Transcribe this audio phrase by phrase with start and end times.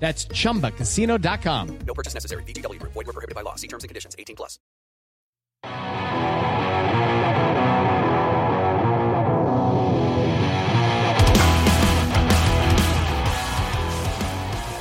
[0.00, 1.78] That's chumbacasino.com.
[1.86, 2.42] No purchase necessary.
[2.44, 2.92] VGW Group.
[2.94, 3.56] Void were prohibited by law.
[3.56, 4.16] See terms and conditions.
[4.18, 4.58] 18 plus.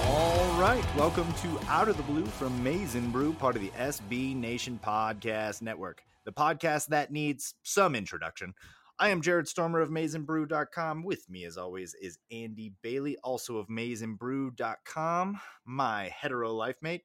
[0.07, 3.69] All right, welcome to Out of the Blue from Maize and Brew, part of the
[3.71, 8.53] SB Nation Podcast Network, the podcast that needs some introduction.
[9.01, 11.03] I am Jared Stormer of MaizenBrew.com.
[11.03, 17.03] With me, as always, is Andy Bailey, also of MaizenBrew.com, my hetero life mate.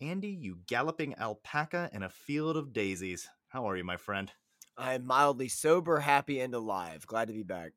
[0.00, 3.28] Andy, you galloping alpaca in a field of daisies.
[3.46, 4.32] How are you, my friend?
[4.76, 7.06] I am mildly sober, happy, and alive.
[7.06, 7.70] Glad to be back.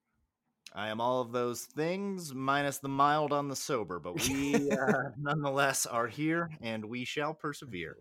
[0.73, 5.11] I am all of those things minus the mild on the sober, but we uh,
[5.19, 7.95] nonetheless are here and we shall persevere.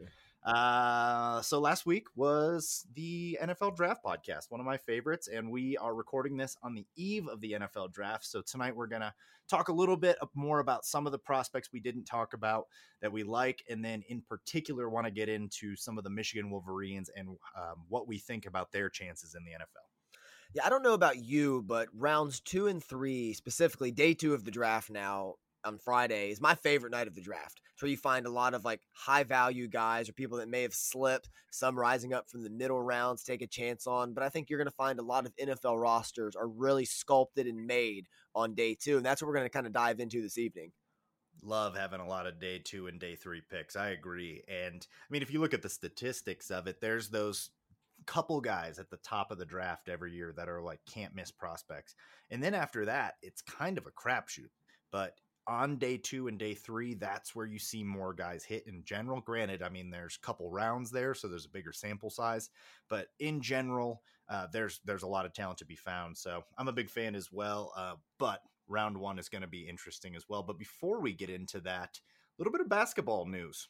[0.44, 5.76] Uh, so last week was the NFL Draft podcast, one of my favorites, and we
[5.76, 8.24] are recording this on the eve of the NFL Draft.
[8.24, 9.14] So tonight we're gonna
[9.48, 12.66] talk a little bit more about some of the prospects we didn't talk about
[13.02, 16.50] that we like, and then in particular want to get into some of the Michigan
[16.50, 20.16] Wolverines and um, what we think about their chances in the NFL.
[20.54, 24.44] Yeah, I don't know about you, but rounds two and three, specifically day two of
[24.44, 25.34] the draft now
[25.64, 27.60] on Friday, is my favorite night of the draft.
[27.72, 30.62] It's where you find a lot of like high value guys or people that may
[30.62, 34.12] have slipped, some rising up from the middle rounds, take a chance on.
[34.12, 37.46] But I think you're going to find a lot of NFL rosters are really sculpted
[37.46, 38.96] and made on day two.
[38.96, 40.72] And that's what we're going to kind of dive into this evening.
[41.42, 43.76] love having a lot of day two and day three picks.
[43.76, 44.42] I agree.
[44.48, 47.50] And I mean, if you look at the statistics of it, there's those
[48.06, 51.30] couple guys at the top of the draft every year that are like can't miss
[51.30, 51.94] prospects.
[52.30, 54.50] And then after that, it's kind of a crapshoot.
[54.92, 55.14] But
[55.50, 59.20] on day two and day three, that's where you see more guys hit in general.
[59.20, 62.50] Granted, I mean, there's a couple rounds there, so there's a bigger sample size.
[62.88, 66.16] But in general, uh, there's there's a lot of talent to be found.
[66.16, 67.72] So I'm a big fan as well.
[67.76, 70.44] Uh, but round one is going to be interesting as well.
[70.44, 73.68] But before we get into that, a little bit of basketball news.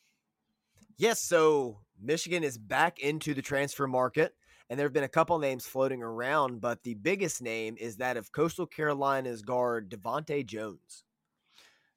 [0.99, 4.35] Yes, so Michigan is back into the transfer market,
[4.69, 8.19] and there have been a couple names floating around, but the biggest name is that
[8.19, 11.05] of Coastal Carolina's guard DeVante Jones.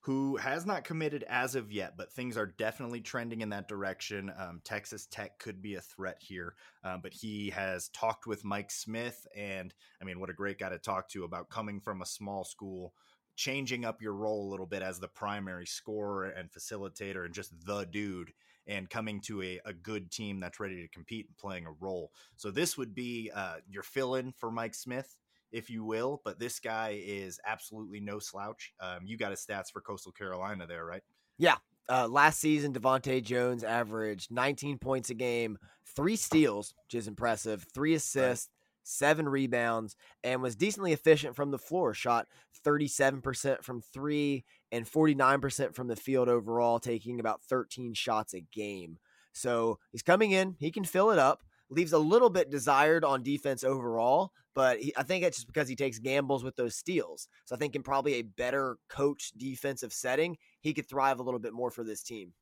[0.03, 4.29] Who has not committed as of yet, but things are definitely trending in that direction.
[4.37, 8.69] Um, Texas Tech could be a threat here, um, but he has talked with Mike
[8.69, 12.05] Smith, and I mean, what a great guy to talk to about coming from a
[12.05, 12.93] small school,
[13.37, 17.53] changing up your role a little bit as the primary scorer and facilitator, and just
[17.65, 18.33] the dude.
[18.65, 22.13] And coming to a, a good team that's ready to compete and playing a role.
[22.37, 25.17] So, this would be uh, your fill in for Mike Smith
[25.53, 26.21] if you will.
[26.25, 28.73] But this guy is absolutely no slouch.
[28.81, 31.03] Um, you got his stats for Coastal Carolina there, right?
[31.37, 31.55] Yeah.
[31.89, 35.57] Uh, last season, DeVante Jones averaged 19 points a game,
[35.95, 38.49] three steals, which is impressive, three assists,
[38.83, 41.93] seven rebounds, and was decently efficient from the floor.
[41.93, 42.27] Shot
[42.65, 48.97] 37% from three and 49% from the field overall, taking about 13 shots a game.
[49.33, 53.23] So he's coming in, he can fill it up, leaves a little bit desired on
[53.23, 57.27] defense overall, but he, I think it's just because he takes gambles with those steals.
[57.45, 61.39] So I think in probably a better coach defensive setting, he could thrive a little
[61.39, 62.33] bit more for this team.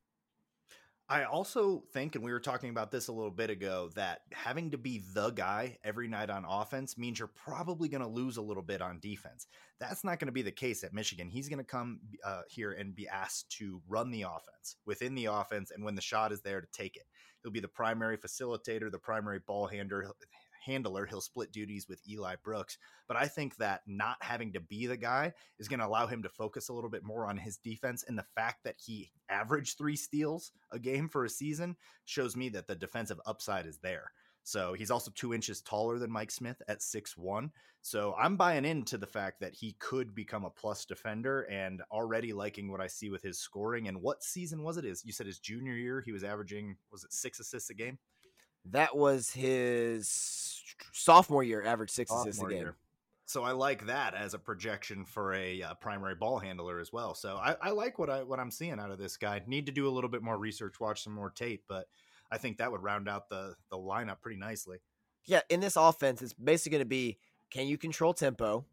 [1.08, 4.70] I also think, and we were talking about this a little bit ago, that having
[4.70, 8.42] to be the guy every night on offense means you're probably going to lose a
[8.42, 9.46] little bit on defense.
[9.78, 11.28] That's not going to be the case at Michigan.
[11.28, 15.26] He's going to come uh, here and be asked to run the offense within the
[15.26, 17.06] offense, and when the shot is there, to take it.
[17.42, 20.12] He'll be the primary facilitator, the primary ball handler,
[20.64, 21.06] handler.
[21.06, 22.78] He'll split duties with Eli Brooks.
[23.08, 26.22] But I think that not having to be the guy is going to allow him
[26.22, 28.04] to focus a little bit more on his defense.
[28.06, 32.48] And the fact that he averaged three steals a game for a season shows me
[32.50, 34.12] that the defensive upside is there.
[34.44, 37.50] So he's also two inches taller than Mike Smith at six one.
[37.80, 42.32] So I'm buying into the fact that he could become a plus defender and already
[42.32, 43.88] liking what I see with his scoring.
[43.88, 44.84] And what season was it?
[44.84, 47.98] Is you said his junior year he was averaging was it six assists a game?
[48.66, 50.62] That was his
[50.92, 52.58] sophomore year, average six sophomore assists a game.
[52.58, 52.76] Year.
[53.26, 57.14] So I like that as a projection for a uh, primary ball handler as well.
[57.14, 59.40] So I, I, like what I what I'm seeing out of this guy.
[59.46, 61.88] Need to do a little bit more research, watch some more tape, but
[62.32, 64.78] I think that would round out the the lineup pretty nicely.
[65.26, 67.18] Yeah, in this offense, it's basically going to be:
[67.50, 68.64] can you control tempo,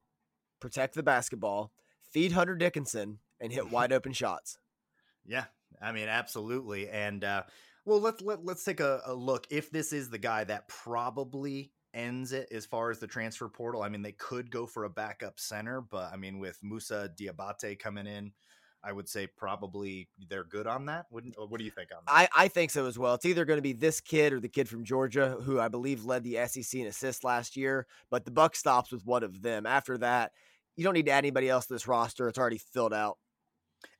[0.61, 1.73] protect the basketball,
[2.11, 4.57] feed Hunter Dickinson, and hit wide open shots?
[5.25, 5.45] Yeah,
[5.81, 6.89] I mean, absolutely.
[6.89, 7.43] And uh,
[7.83, 9.45] well, let's let, let's take a, a look.
[9.49, 13.83] If this is the guy that probably ends it as far as the transfer portal,
[13.83, 17.77] I mean, they could go for a backup center, but I mean, with Moussa Diabate
[17.77, 18.31] coming in,
[18.83, 21.07] I would say probably they're good on that.
[21.11, 22.11] Wouldn't, what do you think on that?
[22.11, 23.13] I, I think so as well.
[23.13, 26.05] It's either going to be this kid or the kid from Georgia, who I believe
[26.05, 27.87] led the SEC in assists last year.
[28.09, 29.65] But the buck stops with one of them.
[29.65, 30.31] After that,
[30.77, 32.29] you don't need to add anybody else to this roster.
[32.29, 33.17] It's already filled out.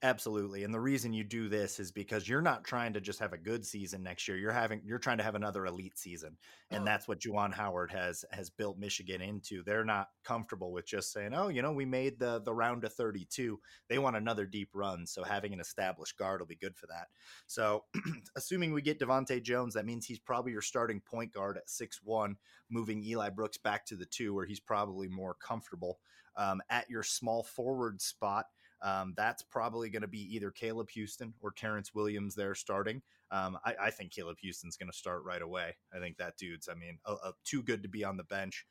[0.02, 0.64] Absolutely.
[0.64, 3.38] And the reason you do this is because you're not trying to just have a
[3.38, 4.38] good season next year.
[4.38, 6.38] You're having you're trying to have another elite season.
[6.72, 9.64] And that's what Juwan Howard has has built Michigan into.
[9.64, 12.94] They're not comfortable with just saying, "Oh, you know, we made the the round of
[12.94, 13.60] 32."
[13.90, 17.08] They want another deep run, so having an established guard will be good for that.
[17.48, 17.86] So,
[18.38, 22.02] assuming we get DeVante Jones, that means he's probably your starting point guard at six
[22.04, 22.38] one,
[22.70, 26.00] moving Eli Brooks back to the 2 where he's probably more comfortable.
[26.36, 28.46] Um, at your small forward spot,
[28.81, 33.02] um, that's probably going to be either Caleb Houston or Terrance Williams there starting.
[33.31, 35.76] Um, I, I, think Caleb Houston's going to start right away.
[35.94, 38.66] I think that dude's, I mean, a, a, too good to be on the bench.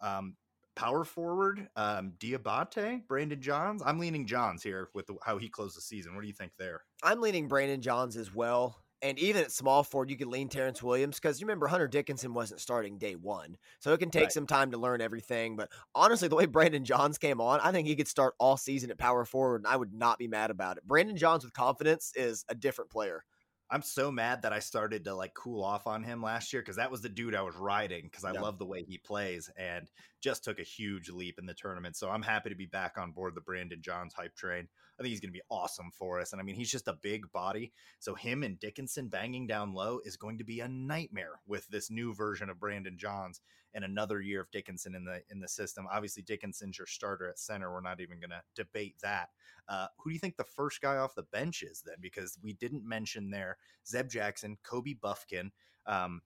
[0.00, 0.36] Um,
[0.76, 3.82] power forward, um, Diabate, Brandon Johns.
[3.84, 6.14] I'm leaning Johns here with the, how he closed the season.
[6.14, 6.82] What do you think there?
[7.02, 8.83] I'm leaning Brandon Johns as well.
[9.02, 12.32] And even at small forward, you could lean Terrance Williams because you remember Hunter Dickinson
[12.32, 13.56] wasn't starting day one.
[13.80, 14.32] So it can take right.
[14.32, 15.56] some time to learn everything.
[15.56, 18.90] But honestly, the way Brandon Johns came on, I think he could start all season
[18.90, 20.86] at power forward, and I would not be mad about it.
[20.86, 23.24] Brandon Johns with confidence is a different player.
[23.70, 26.76] I'm so mad that I started to like cool off on him last year because
[26.76, 28.40] that was the dude I was riding because I yeah.
[28.40, 29.90] love the way he plays and
[30.24, 31.96] just took a huge leap in the tournament.
[31.96, 34.66] So I'm happy to be back on board the Brandon Johns hype train.
[34.98, 36.32] I think he's going to be awesome for us.
[36.32, 37.74] And I mean, he's just a big body.
[37.98, 41.90] So him and Dickinson banging down low is going to be a nightmare with this
[41.90, 43.42] new version of Brandon Johns
[43.74, 45.86] and another year of Dickinson in the in the system.
[45.92, 47.70] Obviously, Dickinson's your starter at center.
[47.70, 49.28] We're not even going to debate that.
[49.68, 51.96] Uh, who do you think the first guy off the bench is then?
[52.00, 55.50] Because we didn't mention there Zeb Jackson, Kobe Bufkin.
[55.84, 56.22] Um,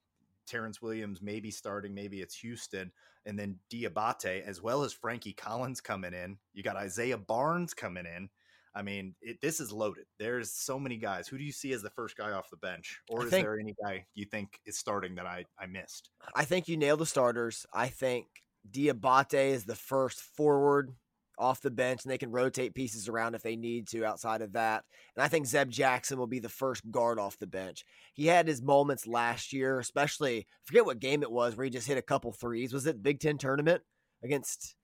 [0.49, 2.91] Terrance Williams maybe starting, maybe it's Houston,
[3.27, 6.39] and then Diabate, as well as Frankie Collins coming in.
[6.53, 8.29] You got Isaiah Barnes coming in.
[8.75, 10.05] I mean, it, this is loaded.
[10.19, 11.27] There's so many guys.
[11.27, 13.45] Who do you see as the first guy off the bench, or I is think,
[13.45, 16.11] there any guy you think is starting that I I missed?
[16.35, 17.67] I think you nailed the starters.
[17.73, 18.27] I think
[18.71, 20.95] Diabate is the first forward
[21.39, 24.53] off the bench, and they can rotate pieces around if they need to outside of
[24.53, 24.85] that.
[25.17, 27.85] And I think Zeb Jackson will be the first guard off the bench.
[28.15, 31.89] He had his moments last year, especially forget what game it was where he just
[31.89, 32.73] hit a couple threes.
[32.73, 33.83] Was it Big Ten tournament
[34.23, 34.75] against?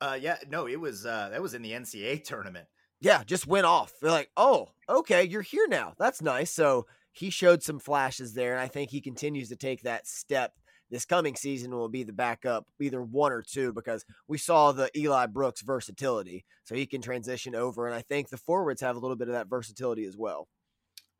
[0.00, 2.66] Uh, yeah, no, it was uh, that was in the NCAA tournament
[3.00, 3.92] yeah, just went off.
[4.00, 5.94] They're like, oh, okay, you're here now.
[5.98, 6.50] That's nice.
[6.50, 10.52] So he showed some flashes there, and I think he continues to take that step.
[10.90, 14.90] This coming season will be the backup, either one or two, because we saw the
[14.96, 16.44] Eli Brooks versatility.
[16.64, 19.34] So he can transition over, and I think the forwards have a little bit of
[19.34, 20.48] that versatility as well.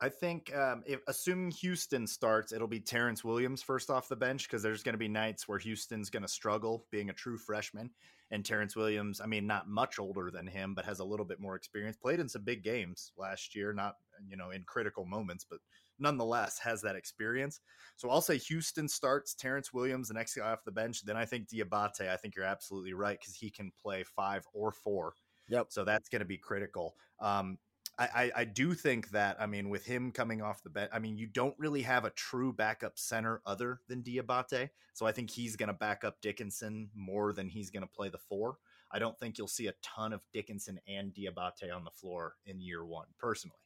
[0.01, 4.47] I think um, if assuming Houston starts, it'll be Terrance Williams first off the bench
[4.47, 7.89] because there's going to be nights where Houston's going to struggle being a true freshman,
[8.31, 11.41] and Terrance Williams, I mean, not much older than him, but has a little bit
[11.41, 11.97] more experience.
[11.97, 13.95] Played in some big games last year, not
[14.25, 15.59] you know in critical moments, but
[15.99, 17.59] nonetheless has that experience.
[17.97, 21.03] So I'll say Houston starts Terrance Williams, the next guy off the bench.
[21.03, 22.09] Then I think Diabate.
[22.09, 25.13] I think you're absolutely right because he can play five or four
[25.49, 25.67] Yep.
[25.69, 26.95] So that's going to be critical.
[27.19, 27.57] Um,
[27.97, 30.99] I, I, I do think that I mean with him coming off the bench, I
[30.99, 35.29] mean you don't really have a true backup center other than Diabate, so I think
[35.29, 38.57] he's going to back up Dickinson more than he's going to play the four.
[38.91, 42.61] I don't think you'll see a ton of Dickinson and Diabate on the floor in
[42.61, 43.57] year one, personally.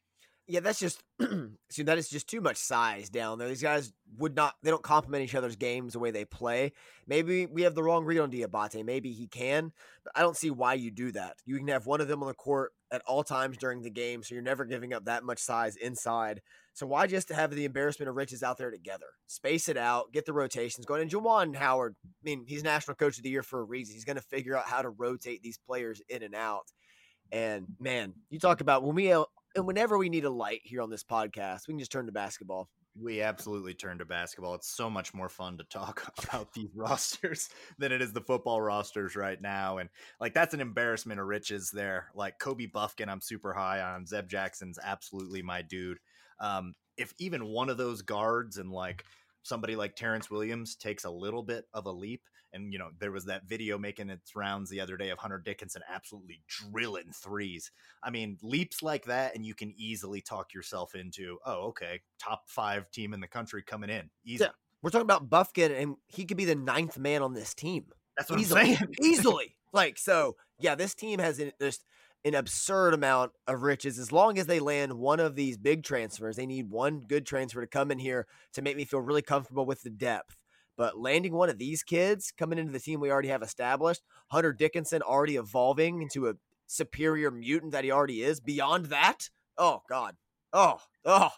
[0.46, 1.02] Yeah, that's just
[1.70, 3.48] see that is just too much size down there.
[3.48, 6.72] These guys would not they don't complement each other's games the way they play.
[7.06, 8.84] Maybe we have the wrong read on Diabate.
[8.84, 9.72] Maybe he can,
[10.04, 11.36] but I don't see why you do that.
[11.46, 14.22] You can have one of them on the court at all times during the game,
[14.22, 16.42] so you're never giving up that much size inside.
[16.74, 19.06] So why just have the embarrassment of riches out there together?
[19.26, 21.00] Space it out, get the rotations going.
[21.00, 23.94] And Juwan Howard, I mean, he's national coach of the year for a reason.
[23.94, 26.66] He's going to figure out how to rotate these players in and out.
[27.32, 29.06] And man, you talk about when we
[29.54, 32.12] and whenever we need a light here on this podcast, we can just turn to
[32.12, 32.68] basketball.
[33.00, 34.54] We absolutely turn to basketball.
[34.54, 38.60] It's so much more fun to talk about these rosters than it is the football
[38.60, 39.78] rosters right now.
[39.78, 39.88] And
[40.20, 42.08] like that's an embarrassment of riches there.
[42.14, 44.06] Like Kobe Bufkin, I'm super high on.
[44.06, 45.98] Zeb Jackson's absolutely my dude.
[46.40, 49.04] Um, if even one of those guards and like
[49.44, 52.22] somebody like Terrance Williams takes a little bit of a leap,
[52.52, 55.40] and you know there was that video making its rounds the other day of Hunter
[55.44, 57.70] Dickinson absolutely drilling threes.
[58.02, 62.42] I mean, leaps like that, and you can easily talk yourself into, oh, okay, top
[62.48, 64.44] five team in the country coming in, easy.
[64.44, 64.50] Yeah,
[64.82, 67.86] we're talking about Bufkin, and he could be the ninth man on this team.
[68.16, 68.94] That's what easily, I'm saying.
[69.02, 69.56] easily.
[69.72, 70.74] Like so, yeah.
[70.74, 71.84] This team has just
[72.24, 73.98] an absurd amount of riches.
[73.98, 77.60] As long as they land one of these big transfers, they need one good transfer
[77.60, 80.36] to come in here to make me feel really comfortable with the depth.
[80.76, 84.52] But landing one of these kids coming into the team we already have established, Hunter
[84.52, 86.34] Dickinson already evolving into a
[86.66, 88.40] superior mutant that he already is.
[88.40, 90.16] Beyond that, oh God,
[90.52, 91.30] oh oh.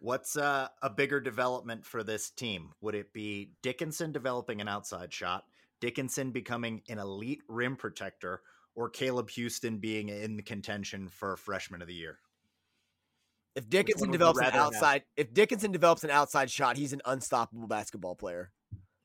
[0.00, 2.70] What's uh, a bigger development for this team?
[2.80, 5.44] Would it be Dickinson developing an outside shot,
[5.80, 8.42] Dickinson becoming an elite rim protector,
[8.78, 12.20] or Caleb Houston being in the contention for freshman of the year?
[13.56, 15.26] If Dickinson develops an outside, have?
[15.26, 18.52] if Dickinson develops an outside shot, he's an unstoppable basketball player.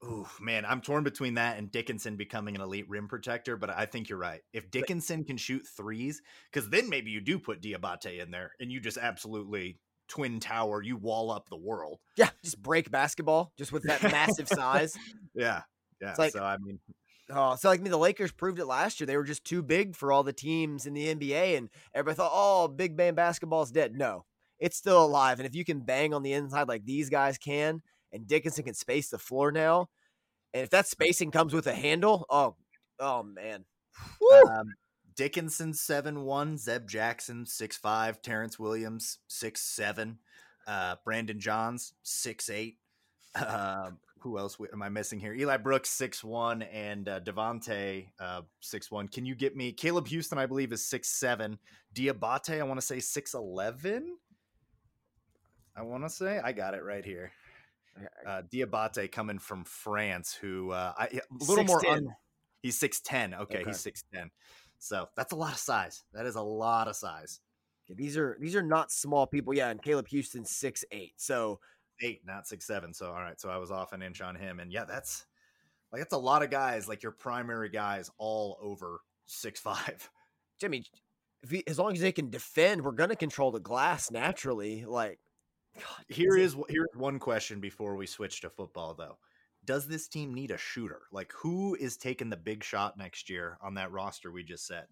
[0.03, 3.87] Ooh, man, I'm torn between that and Dickinson becoming an elite rim protector, but I
[3.87, 4.41] think you're right.
[4.53, 8.71] If Dickinson can shoot threes, because then maybe you do put Diabate in there and
[8.71, 11.99] you just absolutely twin tower, you wall up the world.
[12.15, 14.95] Yeah, just break basketball just with that massive size.
[15.33, 15.61] Yeah,
[15.99, 16.13] yeah.
[16.15, 16.79] Like, so I mean,
[17.29, 19.07] Oh, so like I mean, the Lakers proved it last year.
[19.07, 22.31] They were just too big for all the teams in the NBA, and everybody thought,
[22.33, 24.25] "Oh, big bang basketball is dead." No,
[24.59, 25.39] it's still alive.
[25.39, 28.73] And if you can bang on the inside like these guys can, and Dickinson can
[28.73, 29.87] space the floor now,
[30.53, 32.55] and if that spacing comes with a handle, oh,
[32.99, 33.65] oh man.
[34.49, 34.73] Um,
[35.15, 40.19] Dickinson seven one, Zeb Jackson six five, Terrance Williams six seven,
[40.67, 42.77] uh, Brandon Johns six eight.
[43.35, 43.91] Uh,
[44.23, 45.33] who else am I missing here?
[45.33, 49.09] Eli Brooks six one and uh, DeVante uh, six one.
[49.09, 50.37] Can you get me Caleb Houston?
[50.37, 51.59] I believe is six seven.
[51.93, 54.17] Diabate, I want to say six eleven.
[55.75, 57.31] I want to say I got it right here.
[58.25, 61.67] Uh, Diabate coming from France, who uh, I, a little 6'10".
[61.67, 61.87] more.
[61.87, 62.07] Un,
[62.61, 63.33] he's six ten.
[63.33, 64.31] Okay, okay, he's six ten.
[64.79, 66.03] So that's a lot of size.
[66.13, 67.41] That is a lot of size.
[67.87, 69.53] Yeah, these are these are not small people.
[69.53, 71.13] Yeah, and Caleb Houston's six eight.
[71.17, 71.59] So
[72.01, 72.93] eight, not six seven.
[72.93, 75.25] So all right, so I was off an inch on him, and yeah, that's
[75.91, 80.09] like that's a lot of guys, like your primary guys, all over six five.
[80.59, 80.83] Jimmy,
[81.49, 84.85] he, as long as they can defend, we're gonna control the glass naturally.
[84.85, 85.19] Like,
[85.75, 89.17] God, here is here's one question before we switch to football, though.
[89.65, 91.03] Does this team need a shooter?
[91.11, 94.85] Like, who is taking the big shot next year on that roster we just said?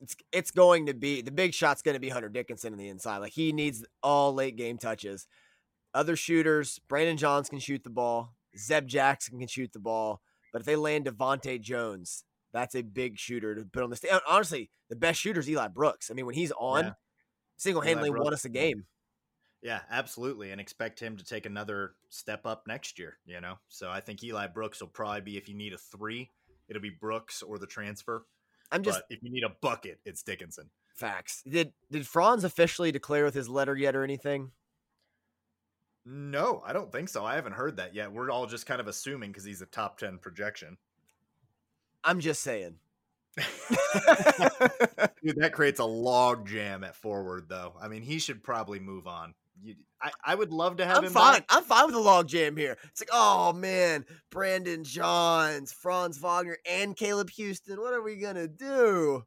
[0.00, 2.88] It's it's going to be the big shot's going to be Hunter Dickinson in the
[2.88, 3.18] inside.
[3.18, 5.26] Like he needs all late game touches.
[5.92, 8.34] Other shooters, Brandon Johns can shoot the ball.
[8.56, 10.20] Zeb Jackson can shoot the ball.
[10.52, 14.10] But if they land DeVante Jones, that's a big shooter to put on the stage.
[14.28, 16.10] Honestly, the best shooter is Eli Brooks.
[16.10, 16.92] I mean, when he's on, yeah.
[17.56, 18.84] single handedly won us a game.
[19.62, 20.50] Yeah, absolutely.
[20.50, 23.56] And expect him to take another step up next year, you know?
[23.68, 26.30] So I think Eli Brooks will probably be, if you need a three,
[26.68, 28.24] it'll be Brooks or the transfer.
[28.72, 30.70] I'm just but if you need a bucket, it's Dickinson.
[30.94, 31.42] Facts.
[31.48, 34.52] Did did Franz officially declare with his letter yet or anything?
[36.06, 37.24] No, I don't think so.
[37.24, 38.12] I haven't heard that yet.
[38.12, 40.76] We're all just kind of assuming because he's a top ten projection.
[42.04, 42.76] I'm just saying.
[43.36, 47.74] Dude, that creates a log jam at forward, though.
[47.80, 51.04] I mean, he should probably move on you, I, I would love to have I'm
[51.04, 51.12] him.
[51.12, 51.34] Fine.
[51.34, 51.44] Back.
[51.50, 52.76] I'm fine with the log jam here.
[52.84, 57.80] It's like, oh man, Brandon Johns, Franz Wagner, and Caleb Houston.
[57.80, 59.24] What are we gonna do?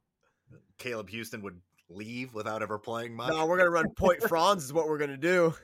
[0.78, 3.30] Caleb Houston would leave without ever playing much.
[3.32, 5.54] No, we're gonna run point Franz is what we're gonna do.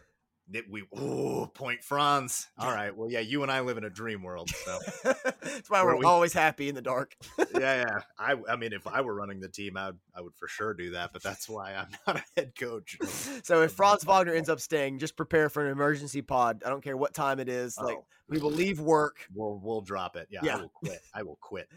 [0.52, 2.49] That we ooh point Franz.
[2.59, 2.97] All right.
[2.97, 4.50] Well, yeah, you and I live in a dream world.
[4.50, 4.78] So
[5.42, 7.14] That's why we're we- always happy in the dark.
[7.38, 7.99] yeah, yeah.
[8.19, 10.75] I I mean, if I were running the team, I would I would for sure
[10.75, 11.12] do that.
[11.12, 12.99] But that's why I'm not a head coach.
[13.45, 16.62] So if Franz Wagner ends up staying, just prepare for an emergency pod.
[16.66, 17.78] I don't care what time it is.
[17.78, 18.04] Like Oh.
[18.28, 19.19] we will leave work.
[19.35, 20.26] We'll we'll drop it.
[20.30, 20.57] Yeah, Yeah.
[20.57, 21.00] I will quit.
[21.14, 21.69] I will quit.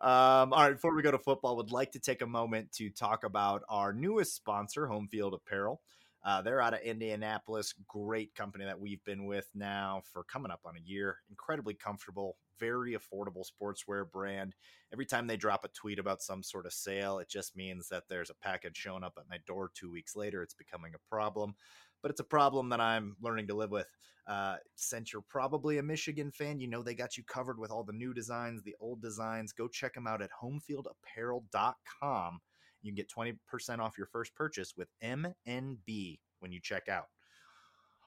[0.00, 0.72] um, all right.
[0.72, 3.92] Before we go to football, would like to take a moment to talk about our
[3.92, 5.80] newest sponsor, Home Field Apparel.
[6.24, 7.74] Uh, they're out of Indianapolis.
[7.88, 11.16] Great company that we've been with now for coming up on a year.
[11.30, 14.54] Incredibly comfortable, very affordable sportswear brand.
[14.92, 18.04] Every time they drop a tweet about some sort of sale, it just means that
[18.08, 20.42] there's a package showing up at my door two weeks later.
[20.42, 21.54] It's becoming a problem,
[22.02, 23.88] but it's a problem that I'm learning to live with.
[24.26, 27.82] Uh, since you're probably a Michigan fan, you know they got you covered with all
[27.82, 29.52] the new designs, the old designs.
[29.52, 32.40] Go check them out at homefieldapparel.com.
[32.82, 37.06] You can get 20% off your first purchase with MNB when you check out.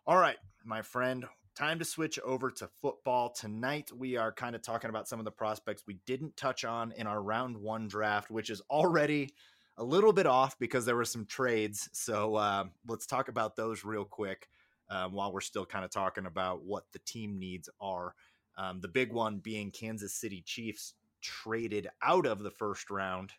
[0.06, 1.26] All right, my friend,
[1.56, 3.30] time to switch over to football.
[3.30, 6.92] Tonight, we are kind of talking about some of the prospects we didn't touch on
[6.94, 9.34] in our round one draft, which is already
[9.78, 11.90] a little bit off because there were some trades.
[11.94, 14.50] So uh, let's talk about those real quick
[14.90, 18.14] um, while we're still kind of talking about what the team needs are.
[18.58, 23.32] Um, the big one being Kansas City Chiefs traded out of the first round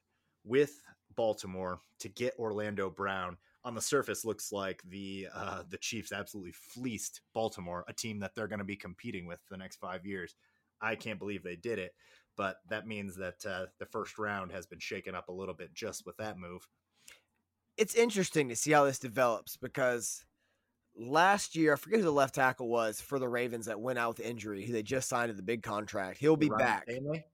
[0.45, 0.81] with
[1.17, 3.37] Baltimore to get Orlando Brown.
[3.65, 8.35] On the surface, looks like the uh, the Chiefs absolutely fleeced Baltimore, a team that
[8.35, 10.35] they're going to be competing with for the next five years.
[10.83, 11.95] I can't believe they did it,
[12.37, 15.73] but that means that uh, the first round has been shaken up a little bit
[15.73, 16.69] just with that move.
[17.79, 20.27] It's interesting to see how this develops because
[20.97, 24.19] last year, I forget who the left tackle was for the Ravens that went out
[24.19, 26.19] with injury, who they just signed to the big contract.
[26.19, 26.83] He'll be Ryan back.
[26.89, 27.25] Stanley?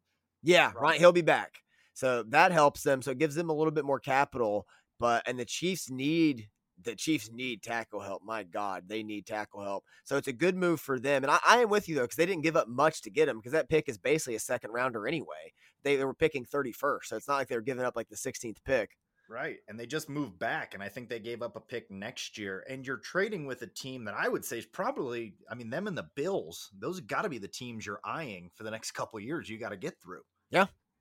[0.43, 0.99] Yeah, right.
[0.99, 1.63] He'll be back.
[1.95, 3.03] So that helps them.
[3.03, 4.67] So it gives them a little bit more capital.
[4.99, 6.49] But and the Chiefs need
[6.85, 8.23] the Chiefs need tackle help.
[8.25, 9.85] My God, they need tackle help.
[10.05, 11.23] So it's a good move for them.
[11.23, 13.29] And I, I am with you though, because they didn't give up much to get
[13.29, 15.53] him, because that pick is basically a second rounder anyway.
[15.83, 17.05] They, they were picking 31st.
[17.05, 18.97] So it's not like they were giving up like the 16th pick.
[19.29, 19.59] Right.
[19.69, 20.75] And they just moved back.
[20.75, 22.65] And I think they gave up a pick next year.
[22.69, 25.87] And you're trading with a team that I would say is probably, I mean, them
[25.87, 29.19] and the Bills, those got to be the teams you're eyeing for the next couple
[29.19, 30.23] of years you got to get through.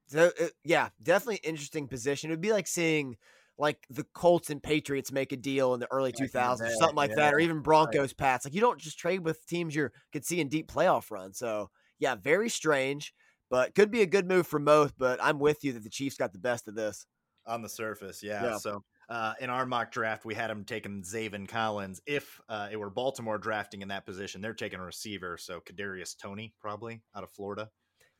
[0.09, 2.29] So uh, yeah, definitely interesting position.
[2.29, 3.17] It would be like seeing
[3.57, 7.15] like the Colts and Patriots make a deal in the early 2000s, or something like
[7.15, 8.45] that, or even Broncos Pats.
[8.45, 11.33] Like you don't just trade with teams you could see in deep playoff run.
[11.33, 11.69] So
[11.99, 13.13] yeah, very strange,
[13.49, 14.93] but could be a good move for both.
[14.97, 17.05] But I'm with you that the Chiefs got the best of this.
[17.45, 18.43] On the surface, yeah.
[18.43, 18.57] Yeah.
[18.57, 21.99] So uh, in our mock draft, we had him taking Zaven Collins.
[22.05, 25.37] If uh, it were Baltimore drafting in that position, they're taking a receiver.
[25.37, 27.69] So Kadarius Toney, probably out of Florida.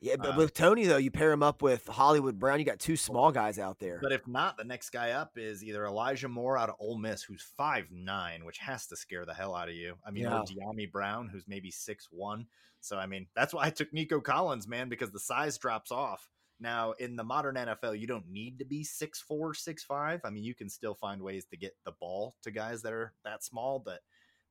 [0.00, 2.58] Yeah, but Uh, with Toney though, you pair him up with Hollywood Brown.
[2.58, 3.98] You got two small guys out there.
[4.02, 7.22] But if not, the next guy up is either Elijah Moore out of Ole Miss,
[7.22, 9.96] who's five nine, which has to scare the hell out of you.
[10.06, 12.46] I mean, or Dyami Brown, who's maybe six one.
[12.80, 16.30] So I mean, that's why I took Nico Collins, man, because the size drops off.
[16.58, 20.20] Now in the modern NFL, you don't need to be six four, six five.
[20.24, 23.12] I mean, you can still find ways to get the ball to guys that are
[23.24, 24.00] that small, but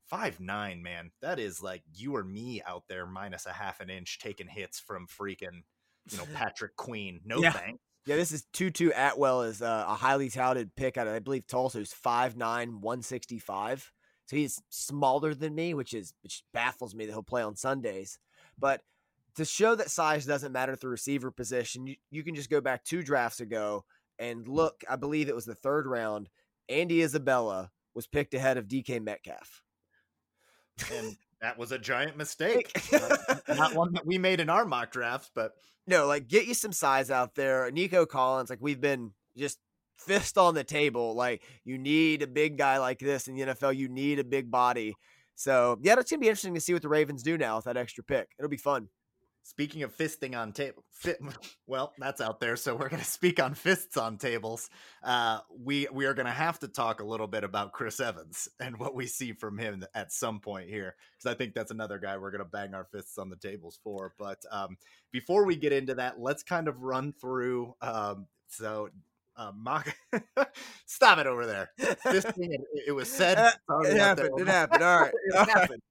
[0.10, 3.89] five nine, man, that is like you or me out there minus a half an
[3.89, 5.63] inch taking hits from freaking,
[6.12, 7.22] you know, Patrick Queen.
[7.26, 7.52] No Yeah.
[7.52, 7.80] thanks.
[8.06, 11.45] Yeah, this is Tutu Atwell is uh, a highly touted pick out of I believe
[11.45, 12.36] Tulsa, who's 5'9",
[12.82, 13.91] 165.
[14.26, 18.17] So he's smaller than me, which is which baffles me that he'll play on Sundays.
[18.58, 18.82] But
[19.36, 22.62] to show that size doesn't matter at the receiver position, you, you can just go
[22.62, 23.86] back two drafts ago
[24.17, 24.84] and look.
[24.89, 26.30] I believe it was the third round.
[26.67, 29.62] Andy Isabella was picked ahead of DK Metcalf.
[30.91, 32.71] And that was a giant mistake.
[33.47, 35.53] not, one that we made in our mock drafts, but
[35.87, 37.69] No, like get you some size out there.
[37.71, 39.59] Nico Collins, like we've been just
[39.97, 41.15] fist on the table.
[41.15, 43.75] Like you need a big guy like this in the NFL.
[43.75, 44.95] You need a big body.
[45.35, 47.77] So yeah, it's gonna be interesting to see what the Ravens do now with that
[47.77, 48.29] extra pick.
[48.37, 48.89] It'll be fun.
[49.43, 51.19] Speaking of fisting on table, fit,
[51.67, 52.56] well, that's out there.
[52.56, 54.69] So we're going to speak on fists on tables.
[55.04, 58.47] Uh, we we are going to have to talk a little bit about Chris Evans
[58.60, 61.99] and what we see from him at some point here, because I think that's another
[61.99, 64.13] guy we're going to bang our fists on the tables for.
[64.17, 64.78] But um,
[65.12, 67.73] before we get into that, let's kind of run through.
[67.82, 68.89] Um, so.
[69.38, 69.95] Uh, mock,
[70.86, 71.71] stop it over there.
[71.78, 73.38] It, it was said.
[73.38, 73.52] Uh,
[73.86, 74.32] It happened.
[74.38, 74.84] It happened.
[74.84, 75.13] All right.
[75.28, 75.82] It All happened.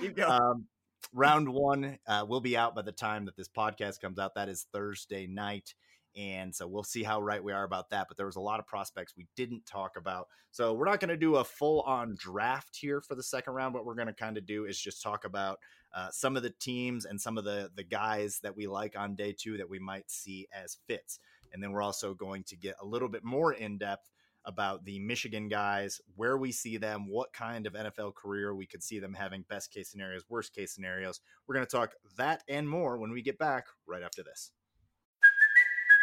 [0.00, 0.30] Keep going.
[0.30, 0.66] Um,
[1.12, 4.34] round one uh, will be out by the time that this podcast comes out.
[4.34, 5.74] That is Thursday night.
[6.14, 8.06] And so we'll see how right we are about that.
[8.08, 10.28] But there was a lot of prospects we didn't talk about.
[10.50, 13.74] So we're not going to do a full on draft here for the second round.
[13.74, 15.58] What we're going to kind of do is just talk about
[15.94, 19.14] uh, some of the teams and some of the, the guys that we like on
[19.14, 21.18] day two that we might see as fits.
[21.52, 24.10] And then we're also going to get a little bit more in depth
[24.44, 28.82] about the Michigan guys, where we see them, what kind of NFL career we could
[28.82, 31.20] see them having, best case scenarios, worst case scenarios.
[31.46, 34.50] We're going to talk that and more when we get back right after this.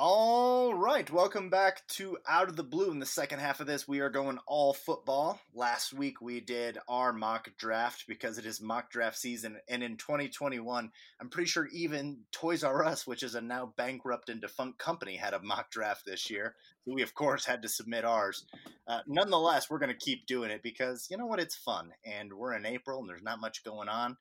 [0.00, 2.92] All right, welcome back to Out of the Blue.
[2.92, 5.40] In the second half of this, we are going all football.
[5.52, 9.96] Last week we did our mock draft because it is mock draft season, and in
[9.96, 14.78] 2021, I'm pretty sure even Toys R Us, which is a now bankrupt and defunct
[14.78, 16.54] company, had a mock draft this year.
[16.84, 18.44] So we, of course, had to submit ours.
[18.86, 21.40] Uh, nonetheless, we're going to keep doing it because you know what?
[21.40, 24.16] It's fun, and we're in April, and there's not much going on.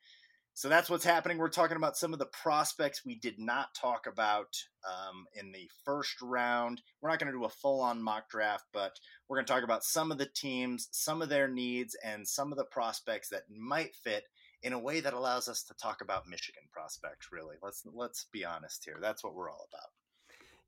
[0.57, 1.37] So that's what's happening.
[1.37, 5.69] We're talking about some of the prospects we did not talk about um, in the
[5.85, 6.81] first round.
[6.99, 8.93] We're not going to do a full on mock draft, but
[9.29, 12.51] we're going to talk about some of the teams, some of their needs, and some
[12.51, 14.23] of the prospects that might fit
[14.63, 17.27] in a way that allows us to talk about Michigan prospects.
[17.31, 18.97] Really, let's let's be honest here.
[18.99, 19.91] That's what we're all about.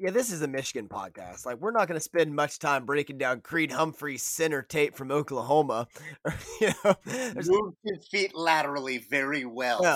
[0.01, 1.45] Yeah, this is a Michigan podcast.
[1.45, 5.11] Like, we're not going to spend much time breaking down Creed Humphrey's center tape from
[5.11, 5.87] Oklahoma.
[6.61, 9.95] you know, there's- Moved his feet laterally very well Yeah.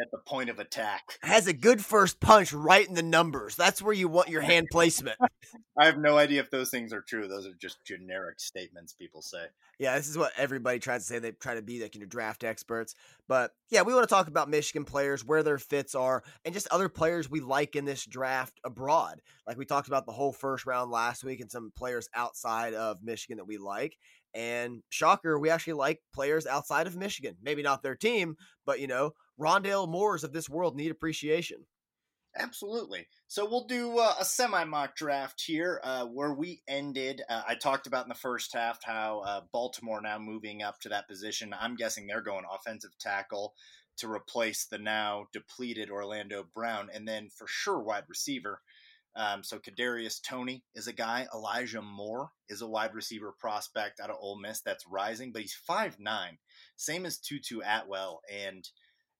[0.00, 1.18] at the point of attack.
[1.22, 3.56] has a good first punch right in the numbers.
[3.56, 5.18] That's where you want your hand placement.
[5.76, 7.26] I have no idea if those things are true.
[7.26, 9.46] Those are just generic statements people say.
[9.80, 11.18] Yeah, this is what everybody tries to say.
[11.18, 12.94] They try to be like you know draft experts,
[13.26, 16.68] but yeah, we want to talk about Michigan players, where their fits are, and just
[16.70, 19.20] other players we like in this draft abroad.
[19.46, 23.02] Like we talked about the whole first round last week, and some players outside of
[23.02, 23.96] Michigan that we like.
[24.34, 27.36] And shocker, we actually like players outside of Michigan.
[27.42, 31.66] Maybe not their team, but you know, Rondale Moores of this world need appreciation.
[32.36, 33.06] Absolutely.
[33.28, 37.22] So we'll do uh, a semi mock draft here uh, where we ended.
[37.28, 40.88] Uh, I talked about in the first half how uh, Baltimore now moving up to
[40.88, 41.54] that position.
[41.58, 43.54] I'm guessing they're going offensive tackle
[43.98, 48.60] to replace the now depleted Orlando Brown, and then for sure wide receiver.
[49.16, 51.26] Um, so Kadarius Toney is a guy.
[51.34, 55.54] Elijah Moore is a wide receiver prospect out of Ole Miss that's rising, but he's
[55.54, 56.38] five nine,
[56.76, 58.68] same as Tutu Atwell, and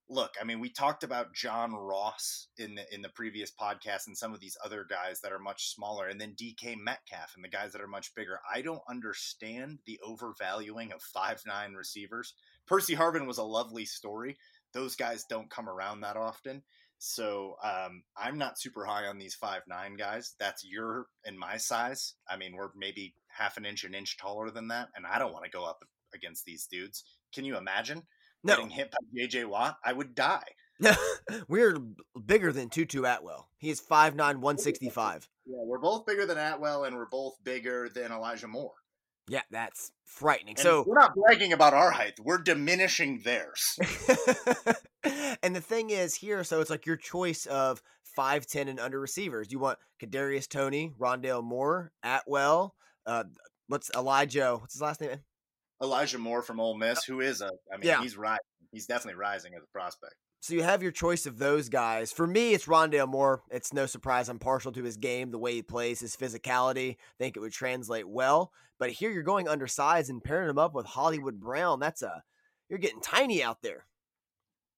[0.08, 4.16] look, I mean, we talked about John Ross in the in the previous podcast and
[4.16, 7.48] some of these other guys that are much smaller, and then DK Metcalf and the
[7.48, 8.40] guys that are much bigger.
[8.52, 12.34] I don't understand the overvaluing of five nine receivers.
[12.66, 14.36] Percy Harvin was a lovely story.
[14.72, 16.62] Those guys don't come around that often.
[17.06, 20.34] So um, I'm not super high on these five nine guys.
[20.40, 22.14] That's your and my size.
[22.26, 25.32] I mean, we're maybe half an inch, an inch taller than that, and I don't
[25.32, 25.80] want to go up
[26.14, 27.04] against these dudes.
[27.34, 28.04] Can you imagine?
[28.42, 30.44] No, getting hit by JJ Watt, I would die.
[31.48, 31.78] we're
[32.24, 33.48] bigger than Tutu Atwell.
[33.58, 35.28] He is 5'9", 165.
[35.46, 38.72] Yeah, we're both bigger than Atwell, and we're both bigger than Elijah Moore.
[39.28, 40.54] Yeah, that's frightening.
[40.56, 43.78] And so we're not bragging about our height; we're diminishing theirs.
[45.42, 49.00] and the thing is here, so it's like your choice of five ten and under
[49.00, 49.50] receivers.
[49.50, 52.74] You want Kadarius Toney, Rondale Moore, Atwell,
[53.06, 53.24] uh,
[53.68, 54.56] what's Elijah?
[54.60, 55.18] What's his last name?
[55.82, 58.00] Elijah Moore from Ole Miss, who is a, I mean, Yeah.
[58.00, 58.38] he's rising.
[58.72, 60.14] He's definitely rising as a prospect.
[60.44, 62.12] So you have your choice of those guys.
[62.12, 63.40] For me, it's Rondale Moore.
[63.50, 66.96] It's no surprise I'm partial to his game, the way he plays, his physicality.
[66.96, 68.52] I think it would translate well.
[68.78, 71.80] But here you're going undersized and pairing him up with Hollywood Brown.
[71.80, 72.24] That's a
[72.68, 73.86] you're getting tiny out there.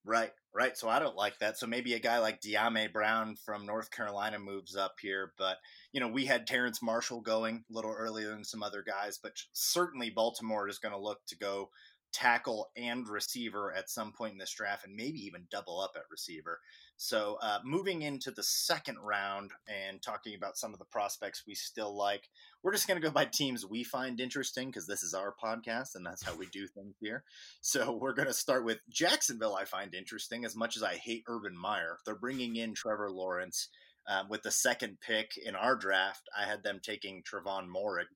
[0.05, 0.79] Right, right.
[0.79, 1.59] So I don't like that.
[1.59, 5.33] So maybe a guy like Dyami Brown from North Carolina moves up here.
[5.37, 5.57] But,
[5.91, 9.33] you know, we had Terrence Marshall going a little earlier than some other guys, but
[9.53, 11.71] certainly Baltimore is going to look to go
[12.13, 16.03] tackle and receiver at some point in this draft and maybe even double up at
[16.11, 16.61] receiver.
[16.97, 21.55] So uh, moving into the second round and talking about some of the prospects we
[21.55, 22.29] still like,
[22.63, 25.95] we're just going to go by teams we find interesting because this is our podcast
[25.95, 27.23] and that's how we do things here.
[27.61, 29.55] So we're going to start with Jacksonville.
[29.55, 31.99] I find interesting as much as I hate Urban Meyer.
[32.07, 33.69] They're bringing in Trevor Lawrence.
[34.09, 38.07] Um, with the second pick in our draft, I had them taking Trevon Moehrig.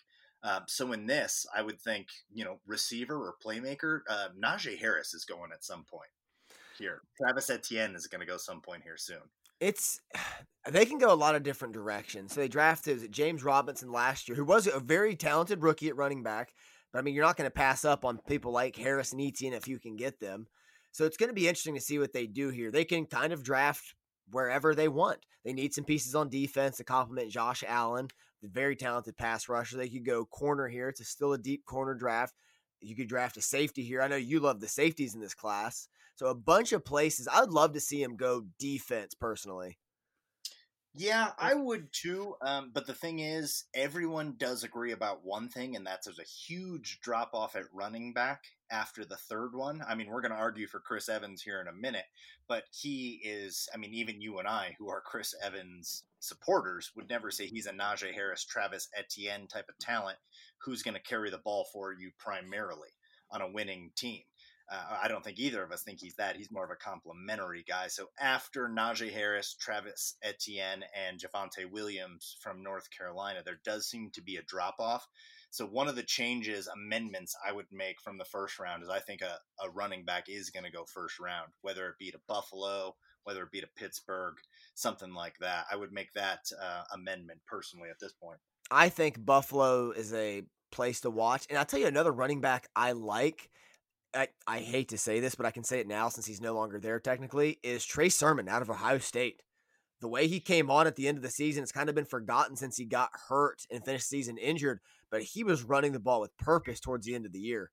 [0.42, 5.12] Um, so in this, I would think, you know, receiver or playmaker, uh, Najee Harris
[5.12, 6.08] is going at some point
[6.78, 7.02] here.
[7.16, 9.20] Travis Etienne is going to go some point here soon.
[9.60, 10.00] It's
[10.70, 12.34] they can go a lot of different directions.
[12.34, 16.22] So they drafted James Robinson last year, who was a very talented rookie at running
[16.22, 16.52] back.
[16.92, 19.52] But I mean, you're not going to pass up on people like Harris and Etienne
[19.52, 20.46] if you can get them.
[20.92, 22.72] So it's going to be interesting to see what they do here.
[22.72, 23.94] They can kind of draft
[24.32, 25.18] wherever they want.
[25.44, 28.08] They need some pieces on defense to complement Josh Allen,
[28.42, 29.76] very talented pass rusher.
[29.76, 30.88] They could go corner here.
[30.88, 32.34] It's a, still a deep corner draft.
[32.80, 34.00] You could draft a safety here.
[34.00, 35.88] I know you love the safeties in this class.
[36.14, 37.28] So a bunch of places.
[37.28, 39.78] I would love to see him go defense personally.
[40.94, 42.34] Yeah, I would too.
[42.42, 46.24] Um, but the thing is, everyone does agree about one thing, and that's there's a
[46.24, 49.82] huge drop off at running back after the third one.
[49.88, 52.06] I mean, we're going to argue for Chris Evans here in a minute,
[52.48, 57.08] but he is, I mean, even you and I, who are Chris Evans supporters, would
[57.08, 60.18] never say he's a Najee Harris, Travis Etienne type of talent
[60.58, 62.90] who's going to carry the ball for you primarily
[63.30, 64.22] on a winning team.
[64.70, 66.36] Uh, I don't think either of us think he's that.
[66.36, 67.88] He's more of a complimentary guy.
[67.88, 74.10] So after Najee Harris, Travis Etienne, and Javonte Williams from North Carolina, there does seem
[74.12, 75.08] to be a drop off.
[75.50, 79.00] So one of the changes, amendments I would make from the first round is I
[79.00, 82.20] think a, a running back is going to go first round, whether it be to
[82.28, 84.34] Buffalo, whether it be to Pittsburgh,
[84.74, 85.66] something like that.
[85.70, 88.38] I would make that uh, amendment personally at this point.
[88.70, 91.46] I think Buffalo is a place to watch.
[91.50, 93.50] And I'll tell you another running back I like
[94.14, 96.54] I, I hate to say this, but I can say it now since he's no
[96.54, 99.42] longer there technically, is Trey Sermon out of Ohio State.
[100.00, 102.04] The way he came on at the end of the season, it's kind of been
[102.06, 106.20] forgotten since he got hurt and finished season injured, but he was running the ball
[106.20, 107.70] with purpose towards the end of the year.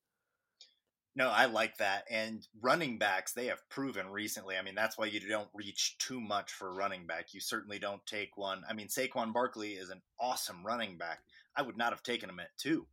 [1.15, 2.03] No, I like that.
[2.11, 4.55] And running backs, they have proven recently.
[4.55, 7.33] I mean, that's why you don't reach too much for running back.
[7.33, 8.61] You certainly don't take one.
[8.69, 11.21] I mean, Saquon Barkley is an awesome running back.
[11.55, 12.85] I would not have taken him at two.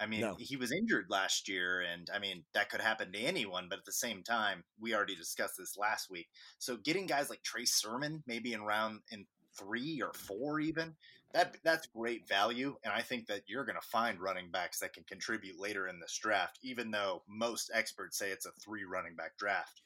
[0.00, 0.36] I mean, no.
[0.38, 3.84] he was injured last year, and I mean, that could happen to anyone, but at
[3.84, 6.28] the same time, we already discussed this last week.
[6.58, 9.26] So getting guys like Trey Sermon, maybe in round in
[9.58, 10.94] three or four even,
[11.34, 12.76] that that's great value.
[12.82, 16.18] And I think that you're gonna find running backs that can contribute later in this
[16.20, 19.82] draft, even though most experts say it's a three running back draft.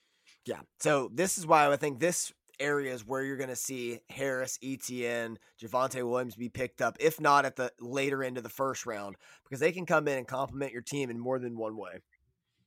[0.47, 0.61] Yeah.
[0.79, 5.39] So this is why I think this areas where you're going to see Harris, Etienne,
[5.61, 9.17] Javonte Williams be picked up, if not at the later end of the first round,
[9.45, 12.01] because they can come in and complement your team in more than one way.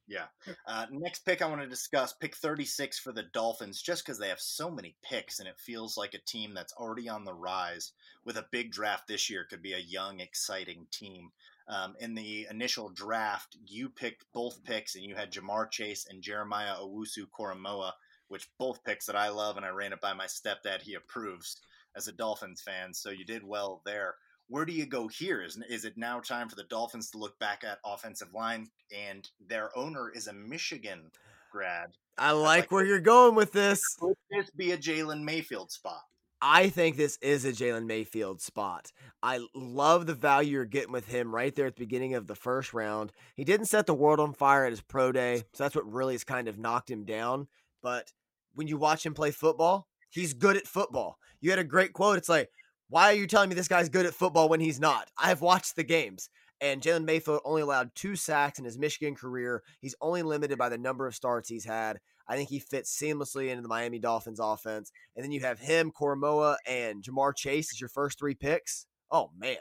[0.07, 0.27] Yeah.
[0.65, 4.29] Uh, next pick I want to discuss, pick 36 for the Dolphins, just because they
[4.29, 7.91] have so many picks and it feels like a team that's already on the rise
[8.23, 11.31] with a big draft this year could be a young, exciting team.
[11.67, 16.21] Um, in the initial draft, you picked both picks and you had Ja'Marr Chase and
[16.21, 17.91] Jeremiah Owusu Koramoah
[18.29, 20.81] which both picks that I love, and I ran it by my stepdad.
[20.81, 21.57] He approves
[21.95, 24.15] as a Dolphins fan, so you did well there.
[24.49, 25.41] Where do you go here?
[25.41, 28.67] Is, is it now time for the Dolphins to look back at offensive line?
[28.95, 31.11] And their owner is a Michigan
[31.51, 31.89] grad.
[32.17, 33.81] I like, like where you're going with this.
[33.99, 36.01] Could this be a Jalen Mayfield spot?
[36.41, 38.91] I think this is a Jalen Mayfield spot.
[39.23, 42.35] I love the value you're getting with him right there at the beginning of the
[42.35, 43.11] first round.
[43.35, 46.13] He didn't set the world on fire at his pro day, so that's what really
[46.13, 47.47] has kind of knocked him down.
[47.87, 48.11] But
[48.53, 51.17] when you watch him play football, he's good at football.
[51.39, 52.17] You had a great quote.
[52.17, 52.49] It's like,
[52.89, 55.07] why are you telling me this guy's good at football when he's not?
[55.17, 56.29] I've watched the games.
[56.59, 59.63] And Jalen Mayfield only allowed two sacks in his Michigan career.
[59.79, 61.99] He's only limited by the number of starts he's had.
[62.27, 64.91] I think he fits seamlessly into the Miami Dolphins offense.
[65.15, 68.85] And then you have him, Koramoah, and Ja'Marr Chase as your first three picks.
[69.09, 69.55] Oh, man.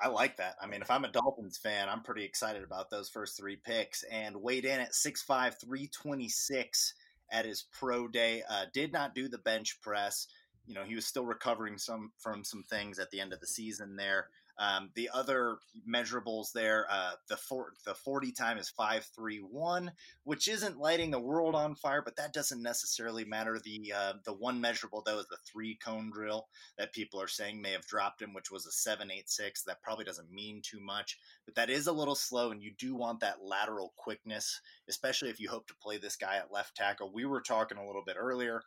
[0.00, 0.56] I like that.
[0.60, 4.02] I mean, if I'm a Dolphins fan, I'm pretty excited about those first three picks.
[4.04, 5.26] And weighed in at 6'5,
[5.60, 6.94] 326
[7.30, 8.42] at his pro day.
[8.48, 10.26] Uh, did not do the bench press.
[10.66, 13.46] You know, he was still recovering some from some things at the end of the
[13.46, 14.28] season there.
[14.58, 15.56] Um, the other
[15.88, 19.90] measurables there, uh, the for, the 40 time is 531,
[20.22, 23.60] which isn't lighting the world on fire, but that doesn't necessarily matter.
[23.62, 26.46] The uh, the one measurable though is the three cone drill
[26.78, 29.64] that people are saying may have dropped him, which was a 786.
[29.64, 32.94] That probably doesn't mean too much, but that is a little slow, and you do
[32.94, 37.10] want that lateral quickness, especially if you hope to play this guy at left tackle.
[37.12, 38.62] We were talking a little bit earlier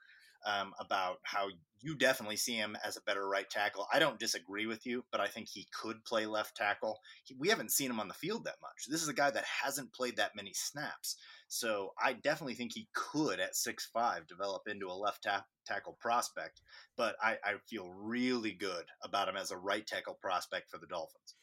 [0.46, 1.48] um, about how
[1.82, 3.88] you definitely see him as a better right tackle.
[3.94, 7.00] I don't disagree with you, but I think he could play left tackle.
[7.24, 8.86] He, we haven't seen him on the field that much.
[8.90, 11.18] This is a guy that hasn't played that many snaps.
[11.48, 15.98] So I definitely think he could, at six five, develop into a left ta- tackle
[16.00, 16.62] prospect.
[16.98, 20.88] But I, I feel really good about him as a right tackle prospect for the
[20.88, 21.36] Dolphins.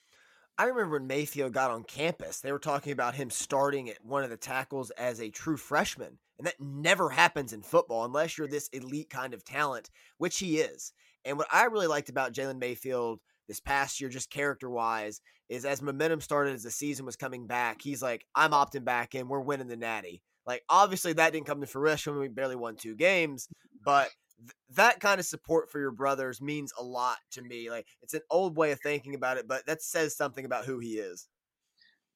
[0.57, 4.23] I remember when Mayfield got on campus, they were talking about him starting at one
[4.23, 6.19] of the tackles as a true freshman.
[6.39, 10.59] And that never happens in football unless you're this elite kind of talent, which he
[10.59, 10.93] is.
[11.25, 15.65] And what I really liked about Jalen Mayfield this past year, just character wise, is
[15.65, 19.29] as momentum started as the season was coming back, he's like, I'm opting back in.
[19.29, 20.23] We're winning the natty.
[20.47, 22.19] Like, obviously, that didn't come to fruition.
[22.19, 23.49] We barely won two games,
[23.85, 27.71] but th- that kind of support for your brothers means a lot to me.
[27.71, 30.79] Like, it's an old way of thinking about it, but that says something about who
[30.79, 31.29] he is.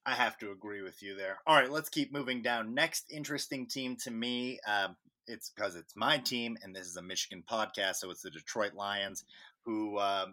[0.09, 1.37] I have to agree with you there.
[1.47, 2.73] All right, let's keep moving down.
[2.73, 4.89] Next interesting team to me, uh,
[5.27, 8.73] it's because it's my team, and this is a Michigan podcast, so it's the Detroit
[8.73, 9.25] Lions,
[9.67, 10.25] who uh,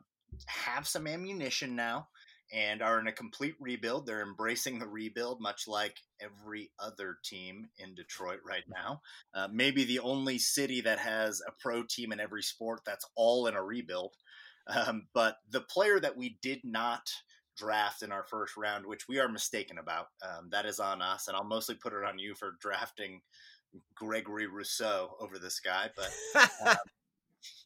[0.47, 2.07] have some ammunition now
[2.53, 4.05] and are in a complete rebuild.
[4.05, 9.01] They're embracing the rebuild, much like every other team in Detroit right now.
[9.33, 13.47] Uh, maybe the only city that has a pro team in every sport that's all
[13.47, 14.13] in a rebuild.
[14.67, 17.09] Um, but the player that we did not
[17.58, 21.28] draft in our first round, which we are mistaken about, um, that is on us,
[21.28, 23.22] and I'll mostly put it on you for drafting
[23.94, 25.89] Gregory Rousseau over this guy.
[25.96, 26.12] But
[26.68, 26.76] um,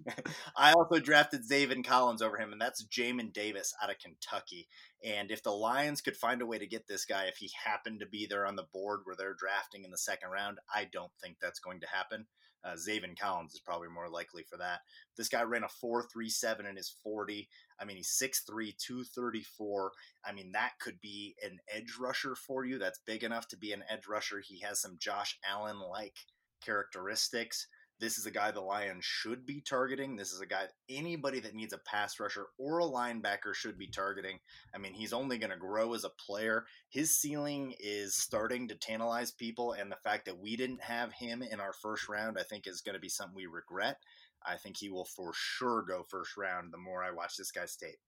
[0.58, 4.67] I also drafted Zaven Collins over him, and that's Jamin Davis out of Kentucky.
[5.04, 7.99] And if the Lions could find a way to get this guy, if he happened
[7.99, 11.12] to be there on the board where they're drafting in the second round, I don't
[11.21, 12.28] think that's going to happen.
[12.63, 14.80] Uh, Zaven Collins is probably more likely for that.
[15.17, 17.47] This guy ran a 4.37 in his 40.
[17.79, 19.91] I mean, he's 6'3, 234.
[20.25, 22.77] I mean, that could be an edge rusher for you.
[22.77, 24.39] That's big enough to be an edge rusher.
[24.39, 26.15] He has some Josh Allen like
[26.63, 27.67] characteristics.
[27.99, 30.15] This is a guy the Lions should be targeting.
[30.15, 33.87] This is a guy anybody that needs a pass rusher or a linebacker should be
[33.87, 34.39] targeting.
[34.73, 36.65] I mean, he's only going to grow as a player.
[36.87, 41.41] His ceiling is starting to tantalize people, and the fact that we didn't have him
[41.41, 43.97] in our first round, I think, is going to be something we regret.
[44.45, 47.75] I think he will for sure go first round the more I watch this guy's
[47.75, 47.99] tape.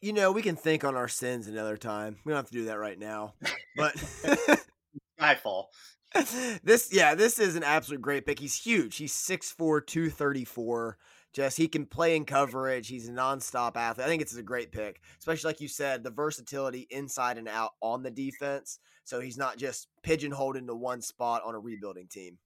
[0.00, 2.18] You know, we can think on our sins another time.
[2.24, 3.34] We don't have to do that right now.
[3.76, 3.94] But
[5.20, 5.66] Skyfall.
[6.62, 8.38] this yeah, this is an absolute great pick.
[8.38, 8.96] He's huge.
[8.96, 10.98] He's 6'4, 234.
[11.32, 12.86] Just he can play in coverage.
[12.86, 14.06] He's a nonstop athlete.
[14.06, 17.72] I think it's a great pick, especially like you said, the versatility inside and out
[17.82, 18.78] on the defense.
[19.02, 22.38] So he's not just pigeonholed into one spot on a rebuilding team.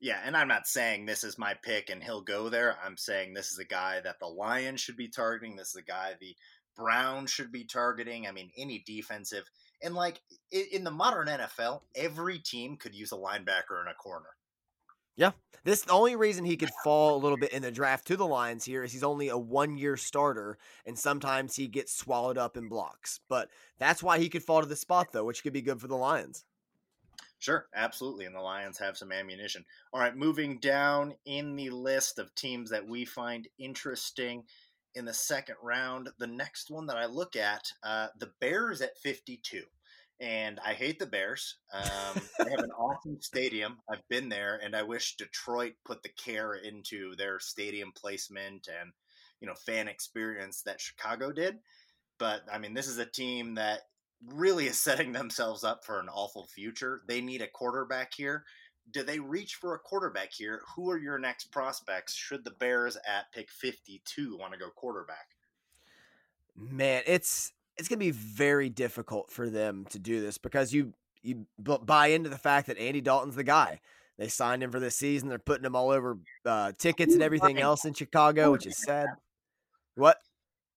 [0.00, 2.76] Yeah, and I'm not saying this is my pick and he'll go there.
[2.84, 5.56] I'm saying this is a guy that the Lions should be targeting.
[5.56, 6.36] This is a guy the
[6.76, 8.26] Browns should be targeting.
[8.26, 9.50] I mean, any defensive
[9.82, 14.28] and like in the modern NFL, every team could use a linebacker in a corner.
[15.16, 15.32] Yeah.
[15.64, 18.26] This the only reason he could fall a little bit in the draft to the
[18.26, 22.56] Lions here is he's only a one year starter, and sometimes he gets swallowed up
[22.56, 23.20] in blocks.
[23.28, 25.88] But that's why he could fall to the spot though, which could be good for
[25.88, 26.44] the Lions.
[27.38, 28.24] Sure, absolutely.
[28.24, 29.64] And the Lions have some ammunition.
[29.92, 34.44] All right, moving down in the list of teams that we find interesting
[34.94, 36.08] in the second round.
[36.18, 39.64] The next one that I look at, uh, the Bears at 52.
[40.18, 41.58] And I hate the Bears.
[41.74, 43.78] Um, they have an awesome stadium.
[43.90, 48.92] I've been there, and I wish Detroit put the care into their stadium placement and
[49.40, 51.58] you know fan experience that Chicago did.
[52.18, 53.82] But I mean, this is a team that
[54.24, 57.02] really is setting themselves up for an awful future.
[57.06, 58.44] They need a quarterback here
[58.90, 60.62] do they reach for a quarterback here?
[60.74, 62.14] Who are your next prospects?
[62.14, 65.34] Should the Bears at pick 52 want to go quarterback?
[66.56, 70.94] Man, it's it's going to be very difficult for them to do this because you
[71.22, 73.80] you buy into the fact that Andy Dalton's the guy.
[74.18, 75.28] They signed him for this season.
[75.28, 79.08] They're putting him all over uh, tickets and everything else in Chicago, which is sad.
[79.94, 80.16] What?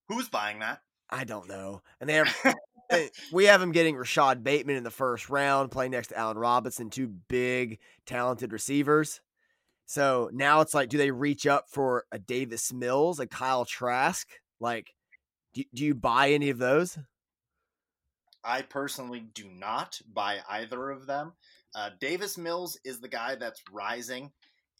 [0.09, 0.81] Who's buying that?
[1.09, 1.81] I don't know.
[2.01, 2.35] And they have
[3.31, 6.89] we have him getting Rashod Bateman in the first round, playing next to Allen Robinson,
[6.89, 9.21] two big, talented receivers.
[9.85, 14.27] So now it's like, do they reach up for a Davis Mills, a Kyle Trask?
[14.59, 14.93] Like,
[15.53, 16.97] do, do you buy any of those?
[18.43, 21.33] I personally do not buy either of them.
[21.75, 24.31] Uh, Davis Mills is the guy that's rising,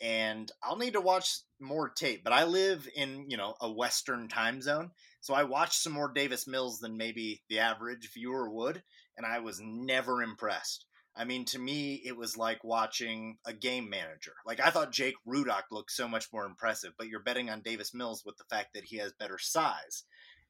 [0.02, 2.24] and I'll need to watch more tape.
[2.24, 6.12] But I live in you know a Western time zone, so I watched some more
[6.12, 8.84] Davis Mills than maybe the average viewer would,
[9.18, 10.86] and I was never impressed.
[11.16, 14.34] I mean, to me, it was like watching a game manager.
[14.46, 17.94] Like I thought Jake Rudock looked so much more impressive, but you're betting on Davis
[17.94, 20.04] Mills with the fact that he has better size.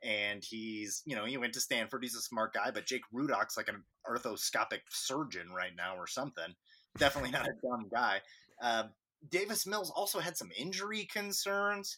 [0.04, 2.04] And he's, you know, he went to Stanford.
[2.04, 6.54] He's a smart guy, but Jake Rudock's like an arthroscopic surgeon right now or something.
[6.98, 8.22] Definitely not a dumb guy.
[8.62, 8.84] Uh,
[9.30, 11.98] Davis Mills also had some injury concerns.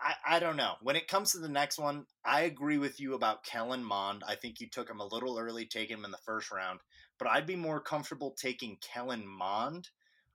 [0.00, 0.74] I, I don't know.
[0.82, 4.22] When it comes to the next one, I agree with you about Kellen Mond.
[4.26, 6.80] I think you took him a little early, taking him in the first round,
[7.18, 9.90] but I'd be more comfortable taking Kellen Mond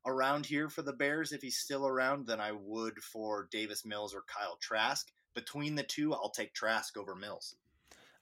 [0.05, 4.13] around here for the Bears if he's still around than I would for Davis Mills
[4.13, 5.11] or Kyle Trask.
[5.33, 7.55] Between the two, I'll take Trask over Mills.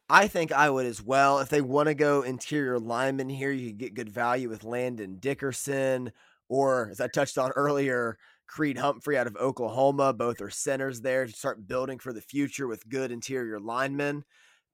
[0.10, 1.40] I think I would as well.
[1.40, 5.18] If they want to go interior lineman here, you could get good value with Landon
[5.18, 6.12] Dickerson,
[6.50, 8.18] or as I touched on earlier,
[8.48, 10.14] Creed Humphrey out of Oklahoma.
[10.14, 14.24] Both are centers there to start building for the future with good interior linemen.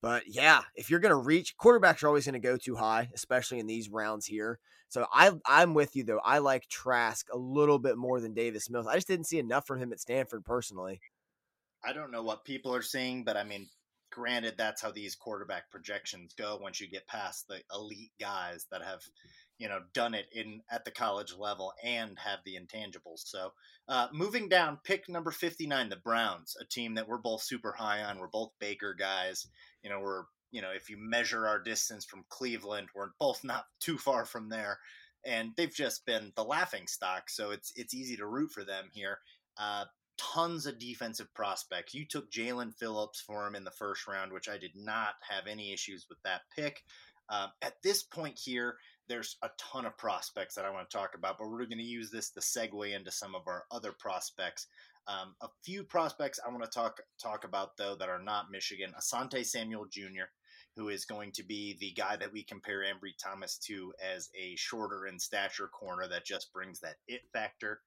[0.01, 3.09] But yeah, if you're going to reach, quarterbacks are always going to go too high,
[3.13, 4.59] especially in these rounds here.
[4.88, 6.22] So I, I'm with you though.
[6.24, 8.88] I like Trask a little bit more than Davis Mills.
[8.88, 11.01] I just didn't see enough from him at Stanford personally.
[11.84, 13.67] I don't know what people are seeing, but I mean,
[14.09, 18.82] granted, that's how these quarterback projections go once you get past the elite guys that
[18.82, 19.01] have,
[19.60, 23.20] you know, done it in at the college level and have the intangibles.
[23.26, 23.51] So,
[23.88, 27.74] uh, moving down, pick number fifty nine, the Browns, a team that we're both super
[27.74, 28.18] high on.
[28.18, 29.47] We're both Baker guys.
[29.84, 33.66] You know, we're you know, if you measure our distance from Cleveland, we're both not
[33.80, 34.80] too far from there.
[35.26, 38.86] And they've just been the laughing stock, so it's it's easy to root for them
[38.93, 39.20] here.
[39.57, 39.86] Uh,
[40.18, 41.93] tons of defensive prospects.
[41.93, 45.47] You took Jaelan Phillips for him in the first round, which I did not have
[45.47, 46.84] any issues with that pick.
[47.30, 48.78] Uh, at this point here,
[49.10, 51.84] there's a ton of prospects that I want to talk about, but we're going to
[51.84, 54.68] use this to segue into some of our other prospects.
[55.07, 58.93] Um, a few prospects I want to talk talk about though that are not Michigan.
[58.97, 60.30] Asante Samuel Jr.,
[60.76, 64.55] who is going to be the guy that we compare Ambry Thomas to as a
[64.55, 67.82] shorter in stature corner that just brings that it factor.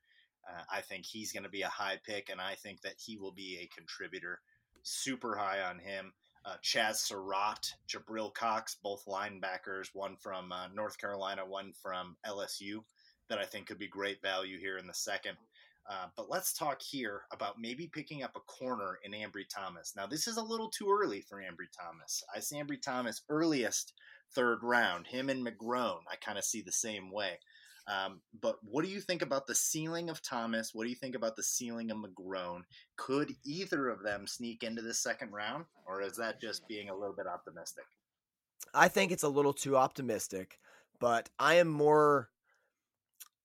[0.48, 3.16] Uh, I think he's going to be a high pick, and I think that he
[3.16, 4.40] will be a contributor.
[4.82, 6.12] Super high on him.
[6.44, 12.82] Uh, Chazz Surratt, Jabril Cox, both linebackers, one from uh, North Carolina, one from LSU,
[13.28, 15.36] that I think could be great value here in the second.
[15.88, 19.94] Uh, but let's talk here about maybe picking up a corner in Ambry Thomas.
[19.96, 22.22] Now, this is a little too early for Ambry Thomas.
[22.34, 23.92] I see Ambry Thomas earliest
[24.34, 25.08] third round.
[25.08, 27.38] Him and McGrone, I kind of see the same way.
[27.86, 30.70] Um, but what do you think about the ceiling of Thomas?
[30.72, 32.62] What do you think about the ceiling of McGrone?
[32.96, 36.96] Could either of them sneak into the second round, or is that just being a
[36.96, 37.84] little bit optimistic?
[38.72, 40.58] I think it's a little too optimistic,
[41.00, 42.28] but I am more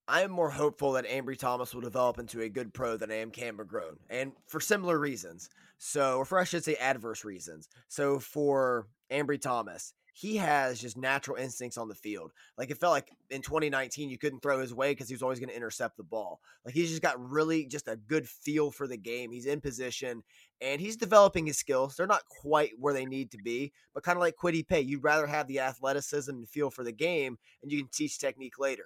[0.09, 3.15] I am more hopeful that Ambry Thomas will develop into a good pro than I
[3.15, 5.49] am Cam McGrone, and for similar reasons.
[5.79, 7.67] So, or for I should say, adverse reasons.
[7.89, 12.32] So, for Ambry Thomas, he has just natural instincts on the field.
[12.57, 15.39] Like it felt like in 2019, you couldn't throw his way because he was always
[15.39, 16.39] going to intercept the ball.
[16.65, 19.32] Like he's just got really just a good feel for the game.
[19.32, 20.24] He's in position
[20.59, 21.95] and he's developing his skills.
[21.95, 25.03] They're not quite where they need to be, but kind of like Kwity Paye, you'd
[25.03, 28.86] rather have the athleticism and feel for the game, and you can teach technique later.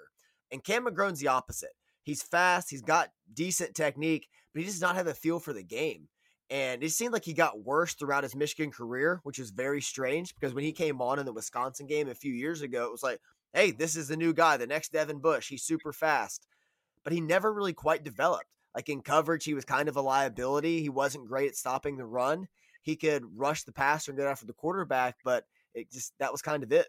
[0.52, 1.72] And Cam McGrone's the opposite.
[2.04, 5.64] He's fast, he's got decent technique, but he does not have a feel for the
[5.64, 6.10] game.
[6.52, 10.36] And it seemed like he got worse throughout his Michigan career, which is very strange
[10.36, 13.02] because when he came on in the Wisconsin game a few years ago, it was
[13.02, 13.22] like,
[13.54, 15.48] hey, this is the new guy, the next Devin Bush.
[15.48, 16.46] He's super fast.
[17.06, 18.48] But he never really quite developed.
[18.76, 20.82] Like in coverage, he was kind of a liability.
[20.82, 22.48] He wasn't great at stopping the run.
[22.84, 26.42] He could rush the passer and get after the quarterback, but it just that was
[26.42, 26.88] kind of it.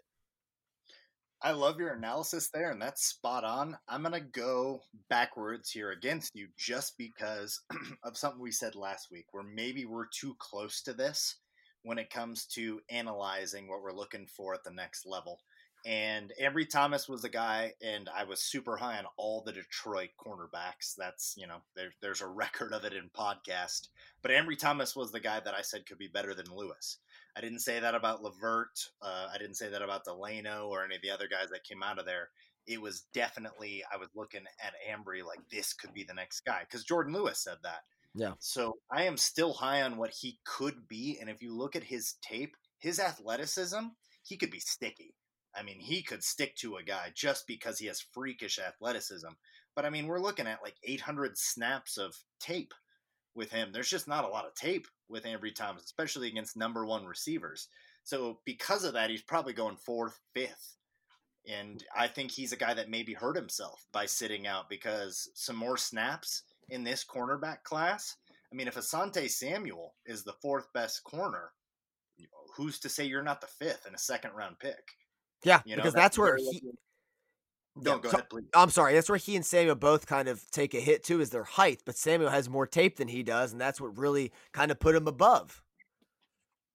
[1.45, 3.77] I love your analysis there, and that's spot on.
[3.89, 4.79] I'm going to go
[5.09, 7.59] backwards here against you just because
[8.03, 11.35] of something we said last week, where maybe we're too close to this
[11.83, 15.41] when it comes to analyzing what we're looking for at the next level.
[15.85, 20.11] And Ambry Thomas was a guy, and I was super high on all the Detroit
[20.17, 20.95] cornerbacks.
[20.97, 23.89] That's, you know, there, there's a record of it in podcast.
[24.21, 26.99] But Ambry Thomas was the guy that I said could be better than Lewis.
[27.35, 28.89] I didn't say that about Lavert.
[29.01, 31.81] Uh, I didn't say that about Delano or any of the other guys that came
[31.81, 32.29] out of there.
[32.67, 36.61] It was definitely I was looking at Ambry like this could be the next guy
[36.61, 37.81] because Jourdan Lewis said that.
[38.15, 38.33] Yeah.
[38.39, 41.83] So I am still high on what he could be, and if you look at
[41.83, 43.79] his tape, his athleticism,
[44.21, 45.15] he could be sticky.
[45.55, 49.29] I mean, he could stick to a guy just because he has freakish athleticism.
[49.75, 52.73] But I mean, we're looking at like 800 snaps of tape
[53.35, 53.71] with him.
[53.71, 57.67] There's just not a lot of tape with Ambry Thomas, especially against number one receivers.
[58.03, 60.75] So because of that, he's probably going fourth, fifth.
[61.47, 65.55] And I think he's a guy that maybe hurt himself by sitting out because some
[65.55, 68.15] more snaps in this cornerback class.
[68.51, 71.51] I mean, if Asante Samuel is the fourth best corner,
[72.55, 74.91] who's to say you're not the fifth in a second round pick?
[75.43, 76.61] Yeah, you know, because that's, that's where he
[77.75, 78.45] no, go so, ahead, please.
[78.53, 78.93] I'm sorry.
[78.93, 81.81] That's where he and Samuel both kind of take a hit too, is their height.
[81.85, 84.95] But Samuel has more tape than he does, and that's what really kind of put
[84.95, 85.61] him above.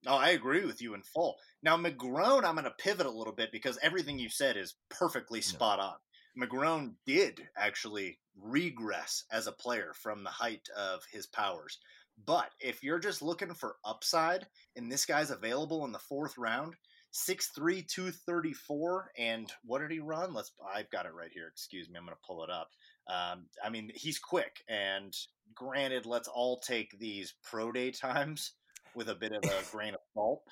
[0.07, 1.37] Oh, I agree with you in full.
[1.63, 5.41] Now, McGrone, I'm going to pivot a little bit because everything you said is perfectly
[5.41, 5.95] spot on.
[6.41, 11.79] McGrone did actually regress as a player from the height of his powers.
[12.27, 14.47] But if you're just looking for upside
[14.77, 16.75] and this guy's available in the fourth round,
[17.13, 20.35] 6'3", 234, and what did he run?
[20.35, 20.53] Let's.
[20.75, 21.49] I've got it right here.
[21.49, 21.97] Excuse me.
[21.99, 22.71] I'm going to pull it up.
[23.09, 25.15] Um, I mean, he's quick, and
[25.55, 28.53] granted, let's all take these pro day times
[28.95, 30.43] with a bit of a grain of salt.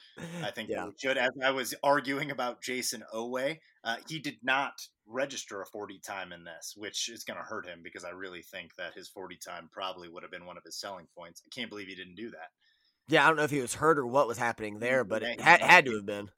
[0.43, 0.87] I think Yeah.
[0.87, 1.19] we should.
[1.19, 4.73] As I was arguing about Jayson Oweh, uh, he did not
[5.07, 8.43] register a 40 time in this, which is going to hurt him because I really
[8.43, 11.43] think that his 40 time probably would have been one of his selling points.
[11.45, 12.51] I can't believe he didn't do that.
[13.09, 15.41] Yeah, I don't know if he was hurt or what was happening there, but it
[15.41, 16.29] had, had to have been.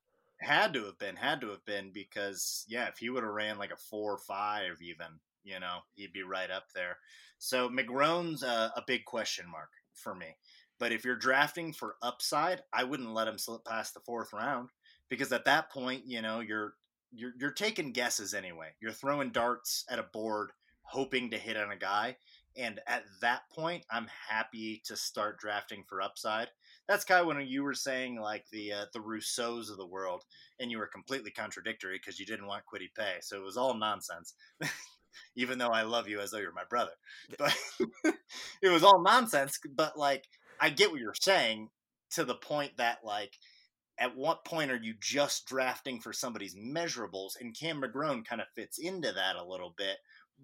[0.40, 3.58] Had to have been, had to have been because yeah, if he would have ran
[3.58, 5.06] like a four or five, even
[5.44, 6.98] you know, he'd be right up there.
[7.38, 10.36] So McGrone's uh, a big question mark for me.
[10.78, 14.68] But if you're drafting for upside, I wouldn't let him slip past the fourth round
[15.08, 16.74] because at that point, you know, you're
[17.12, 18.68] you're you're taking guesses anyway.
[18.80, 20.50] You're throwing darts at a board,
[20.82, 22.16] hoping to hit on a guy.
[22.56, 26.48] And at that point, I'm happy to start drafting for upside.
[26.88, 30.24] That's kind of when you were saying like the uh, the Rousseaus of the world,
[30.58, 33.74] and you were completely contradictory because you didn't want Kwity Paye, so it was all
[33.74, 34.34] nonsense.
[35.36, 36.92] Even though I love you as though you're my brother,
[37.38, 37.54] but
[38.62, 39.58] it was all nonsense.
[39.74, 40.24] But like,
[40.60, 41.68] I get what you're saying
[42.12, 43.34] to the point that like,
[43.98, 47.32] at what point are you just drafting for somebody's measurables?
[47.40, 49.98] And Cam McGrone kind of fits into that a little bit.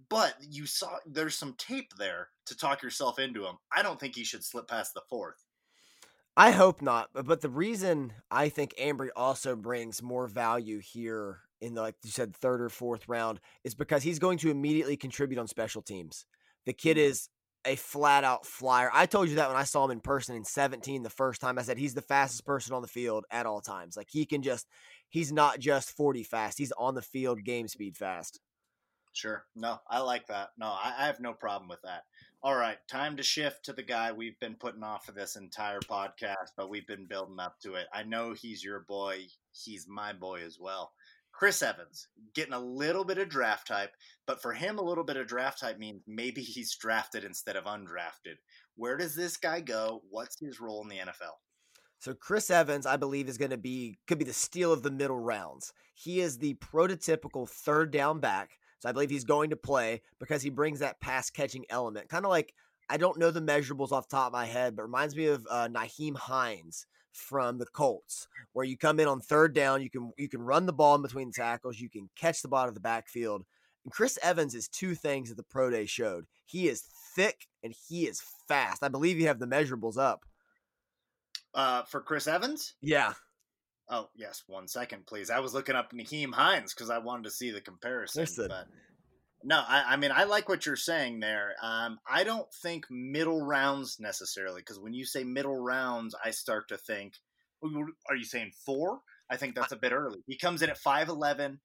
[0.08, 3.56] But you saw there's some tape there to talk yourself into him.
[3.74, 5.44] I don't think he should slip past the fourth.
[6.36, 7.10] I hope not.
[7.12, 11.96] But, but the reason I think Ambry also brings more value here in the, like
[12.04, 15.82] you said, third or fourth round is because he's going to immediately contribute on special
[15.82, 16.26] teams.
[16.66, 17.10] The kid mm-hmm.
[17.10, 17.28] is
[17.66, 18.90] a flat out flyer.
[18.92, 21.58] I told you that when I saw him in person in 17 the first time.
[21.58, 23.96] I said he's the fastest person on the field at all times.
[23.96, 24.66] Like he can just,
[25.08, 28.40] he's not just 40 fast, he's on the field game speed fast.
[29.12, 29.44] Sure.
[29.54, 30.50] No, I like that.
[30.58, 32.02] No, I, I have no problem with that.
[32.44, 35.80] All right, time to shift to the guy we've been putting off for this entire
[35.80, 37.86] podcast, but we've been building up to it.
[37.90, 39.28] I know he's your boy.
[39.50, 40.92] He's my boy as well.
[41.32, 43.92] Chris Evans getting a little bit of draft type,
[44.26, 47.64] but for him, a little bit of draft type means maybe he's drafted instead of
[47.64, 48.36] undrafted.
[48.76, 50.02] Where does this guy go?
[50.10, 51.38] What's his role in the NFL?
[51.98, 54.90] So Chris Evans, I believe, is going to be could be the steal of the
[54.90, 55.72] middle rounds.
[55.94, 58.58] He is the prototypical third down back.
[58.84, 62.10] So I believe he's going to play because he brings that pass catching element.
[62.10, 62.52] Kind of like
[62.90, 65.46] I don't know the measurables off the top of my head, but reminds me of
[65.48, 70.12] uh, Nyheim Hines from the Colts, where you come in on third down, you can
[70.18, 72.80] you can run the ball in between tackles, you can catch the ball of the
[72.80, 73.46] backfield.
[73.86, 76.26] And Chris Evans is two things that the pro day showed.
[76.44, 76.82] He is
[77.16, 78.82] thick and he is fast.
[78.82, 80.26] I believe you have the measurables up.
[81.54, 82.74] Uh, for Chris Evans?
[82.82, 83.14] Yeah.
[83.88, 84.42] Oh, yes.
[84.46, 85.30] One second, please.
[85.30, 88.22] I was looking up Nyheim Hines because I wanted to see the comparison.
[88.22, 88.48] Listen.
[88.48, 88.66] But
[89.42, 91.54] no, I, I mean, I like what you're saying there.
[91.62, 96.68] Um, I don't think middle rounds necessarily because when you say middle rounds, I start
[96.68, 97.14] to think,
[97.62, 99.00] are you saying four?
[99.30, 100.20] I think that's a bit early.
[100.26, 101.58] He comes in at 5'11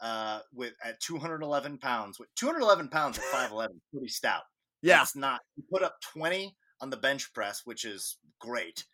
[0.00, 2.20] uh, with at 211 pounds.
[2.20, 4.42] With 211 pounds at 5'11, pretty stout.
[4.80, 5.02] Yeah.
[5.02, 5.40] It's not.
[5.56, 8.84] He put up 20 on the bench press, which is great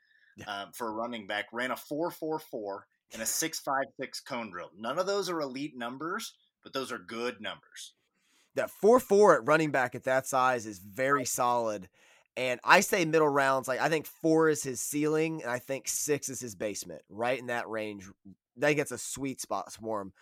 [0.47, 1.47] um, for a running back.
[1.53, 2.81] Ran a 4.44
[3.13, 4.71] and a 6.56 cone drill.
[4.79, 7.95] None of those are elite numbers, but those are good numbers.
[8.55, 11.89] that four four at running back at that size is very solid.
[12.37, 15.89] And I say middle rounds, like I think four is his ceiling, and I think
[15.89, 18.09] six is his basement, right in that range.
[18.57, 20.13] That gets a sweet spot for him.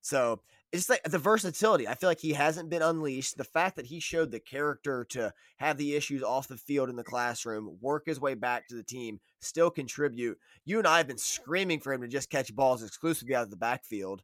[0.00, 0.40] So
[0.72, 1.86] it's like the versatility.
[1.86, 3.36] I feel like he hasn't been unleashed.
[3.36, 6.96] The fact that he showed the character to have the issues off the field in
[6.96, 10.38] the classroom, work his way back to the team, still contribute.
[10.64, 13.50] You and I have been screaming for him to just catch balls exclusively out of
[13.50, 14.22] the backfield.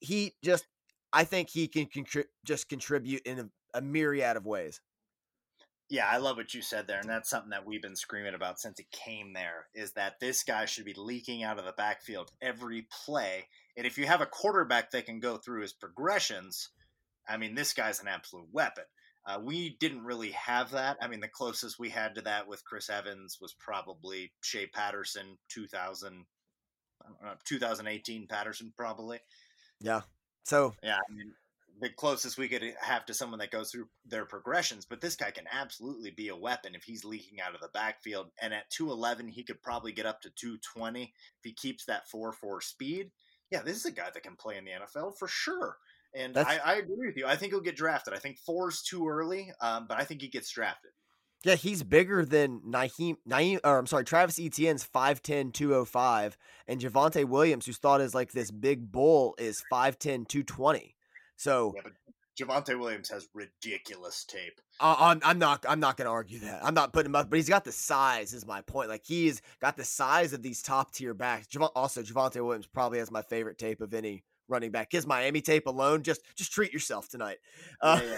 [0.00, 0.66] He just
[1.12, 4.80] I think he can contri- just contribute in a, a myriad of ways.
[5.90, 8.58] Yeah, I love what you said there, and that's something that we've been screaming about
[8.58, 9.66] since he came there.
[9.74, 13.98] Is that this guy should be leaking out of the backfield every play, and if
[13.98, 16.70] you have a quarterback that can go through his progressions,
[17.28, 18.84] I mean, this guy's an absolute weapon.
[19.26, 20.96] Uh, we didn't really have that.
[21.00, 25.38] I mean, the closest we had to that with Chris Evans was probably Shea Patterson,
[25.48, 26.26] 2000,
[27.02, 29.20] I don't know, 2018 Patterson, probably.
[29.80, 30.02] Yeah.
[30.44, 31.32] So Yeah, I mean,
[31.80, 35.30] the closest we could have to someone that goes through their progressions, but this guy
[35.30, 38.28] can absolutely be a weapon if he's leaking out of the backfield.
[38.40, 41.10] And at 211, he could probably get up to 220 if
[41.42, 43.12] he keeps that 4 4 speed.
[43.52, 45.76] Yeah, this is a guy that can play in the NFL for sure.
[46.14, 47.26] And I, I agree with you.
[47.26, 48.14] I think he'll get drafted.
[48.14, 50.90] I think four's too early, um, but I think he gets drafted.
[51.44, 56.36] yeah, he's bigger than Nyheim Nyheim or I'm sorry, Travis Etienne's 5'10, 205,
[56.68, 60.94] and Javonte Williams, who's thought as like this big bull, is 5'10, 220.
[61.36, 61.90] So Yeah,
[62.40, 64.60] Javonte Williams has ridiculous tape.
[64.80, 66.64] Uh, I'm, I'm not I'm not gonna argue that.
[66.64, 68.32] I'm not putting him up, but he's got the size.
[68.32, 68.88] Is my point.
[68.88, 71.46] Like he's got the size of these top tier backs.
[71.46, 74.88] Jav- also, Javonte Williams probably has my favorite tape of any running back.
[74.90, 76.02] His Miami tape alone.
[76.02, 77.38] Just just treat yourself tonight.
[77.80, 78.16] Uh, Yeah, yeah.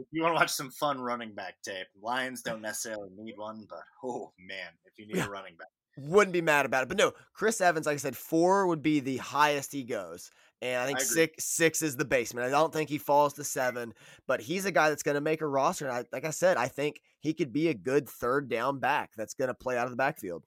[0.00, 3.66] If you want to watch some fun running back tape, Lions don't necessarily need one,
[3.68, 5.26] but oh man, if you need Yeah.
[5.26, 5.68] a running back.
[6.00, 6.88] Wouldn't be mad about it.
[6.88, 10.30] But no, Chris Evans, like I said, four would be the highest he goes.
[10.60, 12.46] And I think I six six is the basement.
[12.46, 13.94] I don't think he falls to seven,
[14.26, 15.86] but he's a guy that's going to make a roster.
[15.86, 19.10] And I, like I said, I think he could be a good third down back
[19.16, 20.44] that's going to play out of the backfield.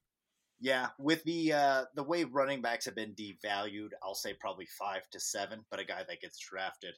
[0.59, 5.01] Yeah, with the uh, the way running backs have been devalued, I'll say probably five
[5.11, 6.93] to seven, but a guy that gets drafted.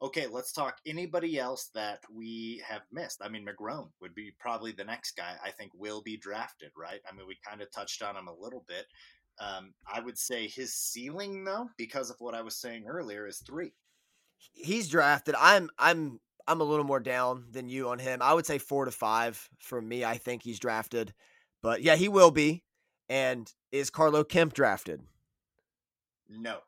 [0.00, 3.20] Okay, let's talk anybody else that we have missed.
[3.20, 7.00] I mean, McGrone would be probably the next guy I think will be drafted, right?
[7.10, 8.86] I mean, we kind of touched on him a little bit.
[9.40, 13.38] Um, I would say his ceiling, though, because of what I was saying earlier, is
[13.38, 13.72] three.
[14.52, 15.34] He's drafted.
[15.38, 18.20] I'm I'm I'm a little more down than you on him.
[18.22, 20.04] I would say four to five for me.
[20.04, 21.14] I think he's drafted,
[21.62, 22.64] but yeah, he will be.
[23.08, 25.02] And is Carlo Kemp drafted?
[26.28, 26.58] No,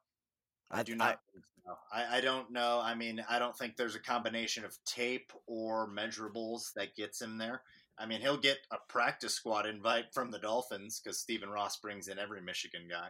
[0.70, 1.20] I, I- do not.
[1.32, 1.76] think so.
[1.92, 2.80] I, I don't know.
[2.82, 7.38] I mean, I don't think there's a combination of tape or measurables that gets him
[7.38, 7.62] there.
[8.00, 12.08] I mean, he'll get a practice squad invite from the Dolphins because Stephen Ross brings
[12.08, 13.08] in every Michigan guy.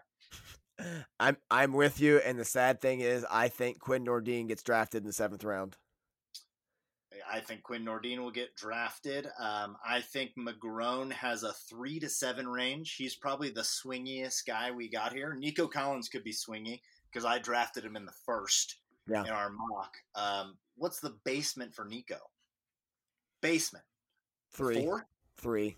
[1.21, 2.19] I'm I'm with you.
[2.19, 5.77] And the sad thing is, I think Quinn Nordin gets drafted in the seventh round.
[7.31, 9.27] I think Quinn Nordin will get drafted.
[9.39, 12.97] Um, I think McGrone has a three to seven range.
[12.97, 15.35] He's probably the swingiest guy we got here.
[15.35, 16.81] Nico Collins could be swingy
[17.13, 19.23] because I drafted him in the first Yeah.
[19.25, 19.95] in our mock.
[20.17, 22.19] Um, what's the basement for Nico?
[23.43, 23.85] Basement
[24.51, 25.07] Three, four.
[25.37, 25.77] three.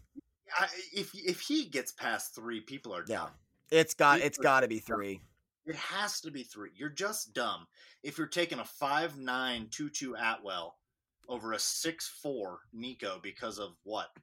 [0.59, 3.29] I, if if he gets past three, people are Yeah.
[3.71, 5.21] It's got Three it's got to be three.
[5.65, 6.71] It has to be three.
[6.75, 7.67] You're just dumb
[8.03, 10.77] if you're taking a five nine two two Atwell
[11.29, 14.17] over a six four Nico because of what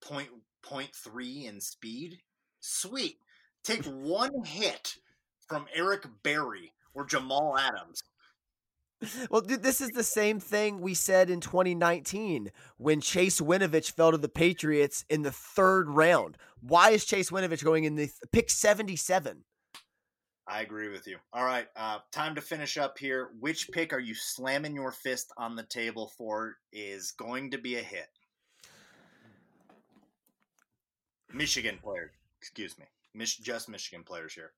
[0.00, 0.28] point
[0.62, 2.18] point three in speed.
[2.60, 3.18] Sweet.
[3.64, 4.96] Take one hit
[5.48, 8.02] from Eric Berry or Jamal Adams.
[9.30, 14.10] Well, dude, this is the same thing we said in 2019 when Chase Winovich fell
[14.10, 16.36] to the Patriots in the third round.
[16.60, 19.44] Why is Chase Winovich going in the th- pick 77?
[20.46, 21.16] I agree with you.
[21.32, 23.30] All right, uh, time to finish up here.
[23.38, 26.56] Which pick are you slamming your fist on the table for?
[26.72, 28.08] Is going to be a hit.
[31.32, 34.52] Michigan players, excuse me, Mich- just Michigan players here.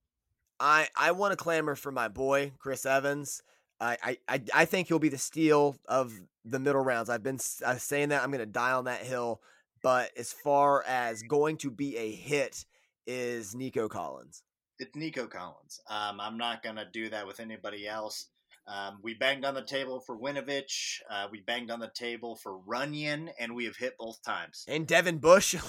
[0.58, 3.42] I I want to clamor for my boy Chris Evans.
[3.82, 6.12] I I I, think he'll be the steal of
[6.44, 7.10] the middle rounds.
[7.10, 9.40] I've been uh, saying that I'm going to die on that hill.
[9.82, 12.64] But as far as going to be a hit,
[13.06, 14.42] is Nico Collins.
[14.78, 15.80] It's Nico Collins.
[15.90, 18.28] Um, I'm not going to do that with anybody else.
[18.68, 21.00] Um, we banged on the table for Winovich.
[21.10, 24.64] Uh, we banged on the table for Runyan, and we have hit both times.
[24.68, 25.56] And Devin Bush.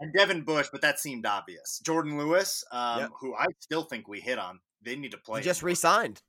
[0.00, 1.80] And Devin Bush, but that seemed obvious.
[1.84, 3.10] Jourdan Lewis, um, Yep.
[3.20, 4.60] who I still think we hit on.
[4.80, 5.40] They need to play.
[5.40, 5.66] he just him.
[5.66, 6.22] re-signed.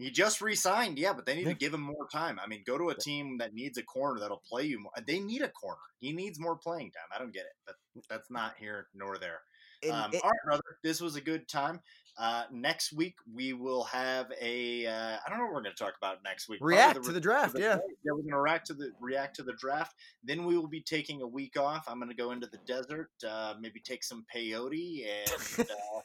[0.00, 1.52] He just re-signed, yeah, but they need Yeah.
[1.52, 2.38] to give him more time.
[2.42, 4.92] I mean, go to a team that needs a corner that'll play you more.
[5.06, 5.80] They need a corner.
[5.98, 7.08] He needs more playing time.
[7.14, 7.76] I don't get it, but
[8.08, 9.40] that's not here nor there.
[9.82, 10.62] And Um, it- all right, brother.
[10.82, 11.80] This was a good time.
[12.18, 14.84] Uh, next week we will have a.
[14.86, 16.58] Uh, I don't know what we're going to talk about next week.
[16.60, 17.58] React to the draft.
[17.58, 17.76] Yeah.
[18.04, 19.94] yeah, we're going to react to the react to the draft.
[20.22, 21.84] Then we will be taking a week off.
[21.88, 25.30] I'm going to go into the desert, uh, maybe take some peyote, and
[25.70, 26.00] uh,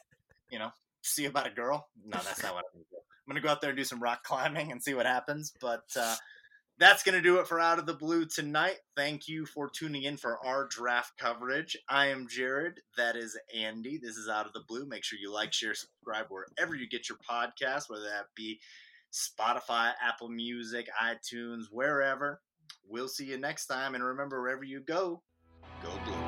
[0.50, 0.70] you know,
[1.02, 1.90] see about a girl.
[2.02, 2.96] No, that's not what I'm going to do.
[3.26, 5.52] I'm to go out there and do some rock climbing and see what happens.
[5.60, 6.14] But uh,
[6.78, 8.76] that's to do it for Out of the Blue tonight.
[8.96, 11.76] Thank you for tuning in for our draft coverage.
[11.88, 12.80] I am Jared.
[12.96, 13.98] That is Andy.
[13.98, 14.86] This is Out of the Blue.
[14.86, 18.60] Make sure you like, share, subscribe wherever you get your podcast, whether that be
[19.12, 22.40] Spotify, Apple Music, iTunes, wherever.
[22.86, 23.94] We'll see you next time.
[23.94, 25.22] And remember, wherever you go,
[25.82, 26.25] go blue.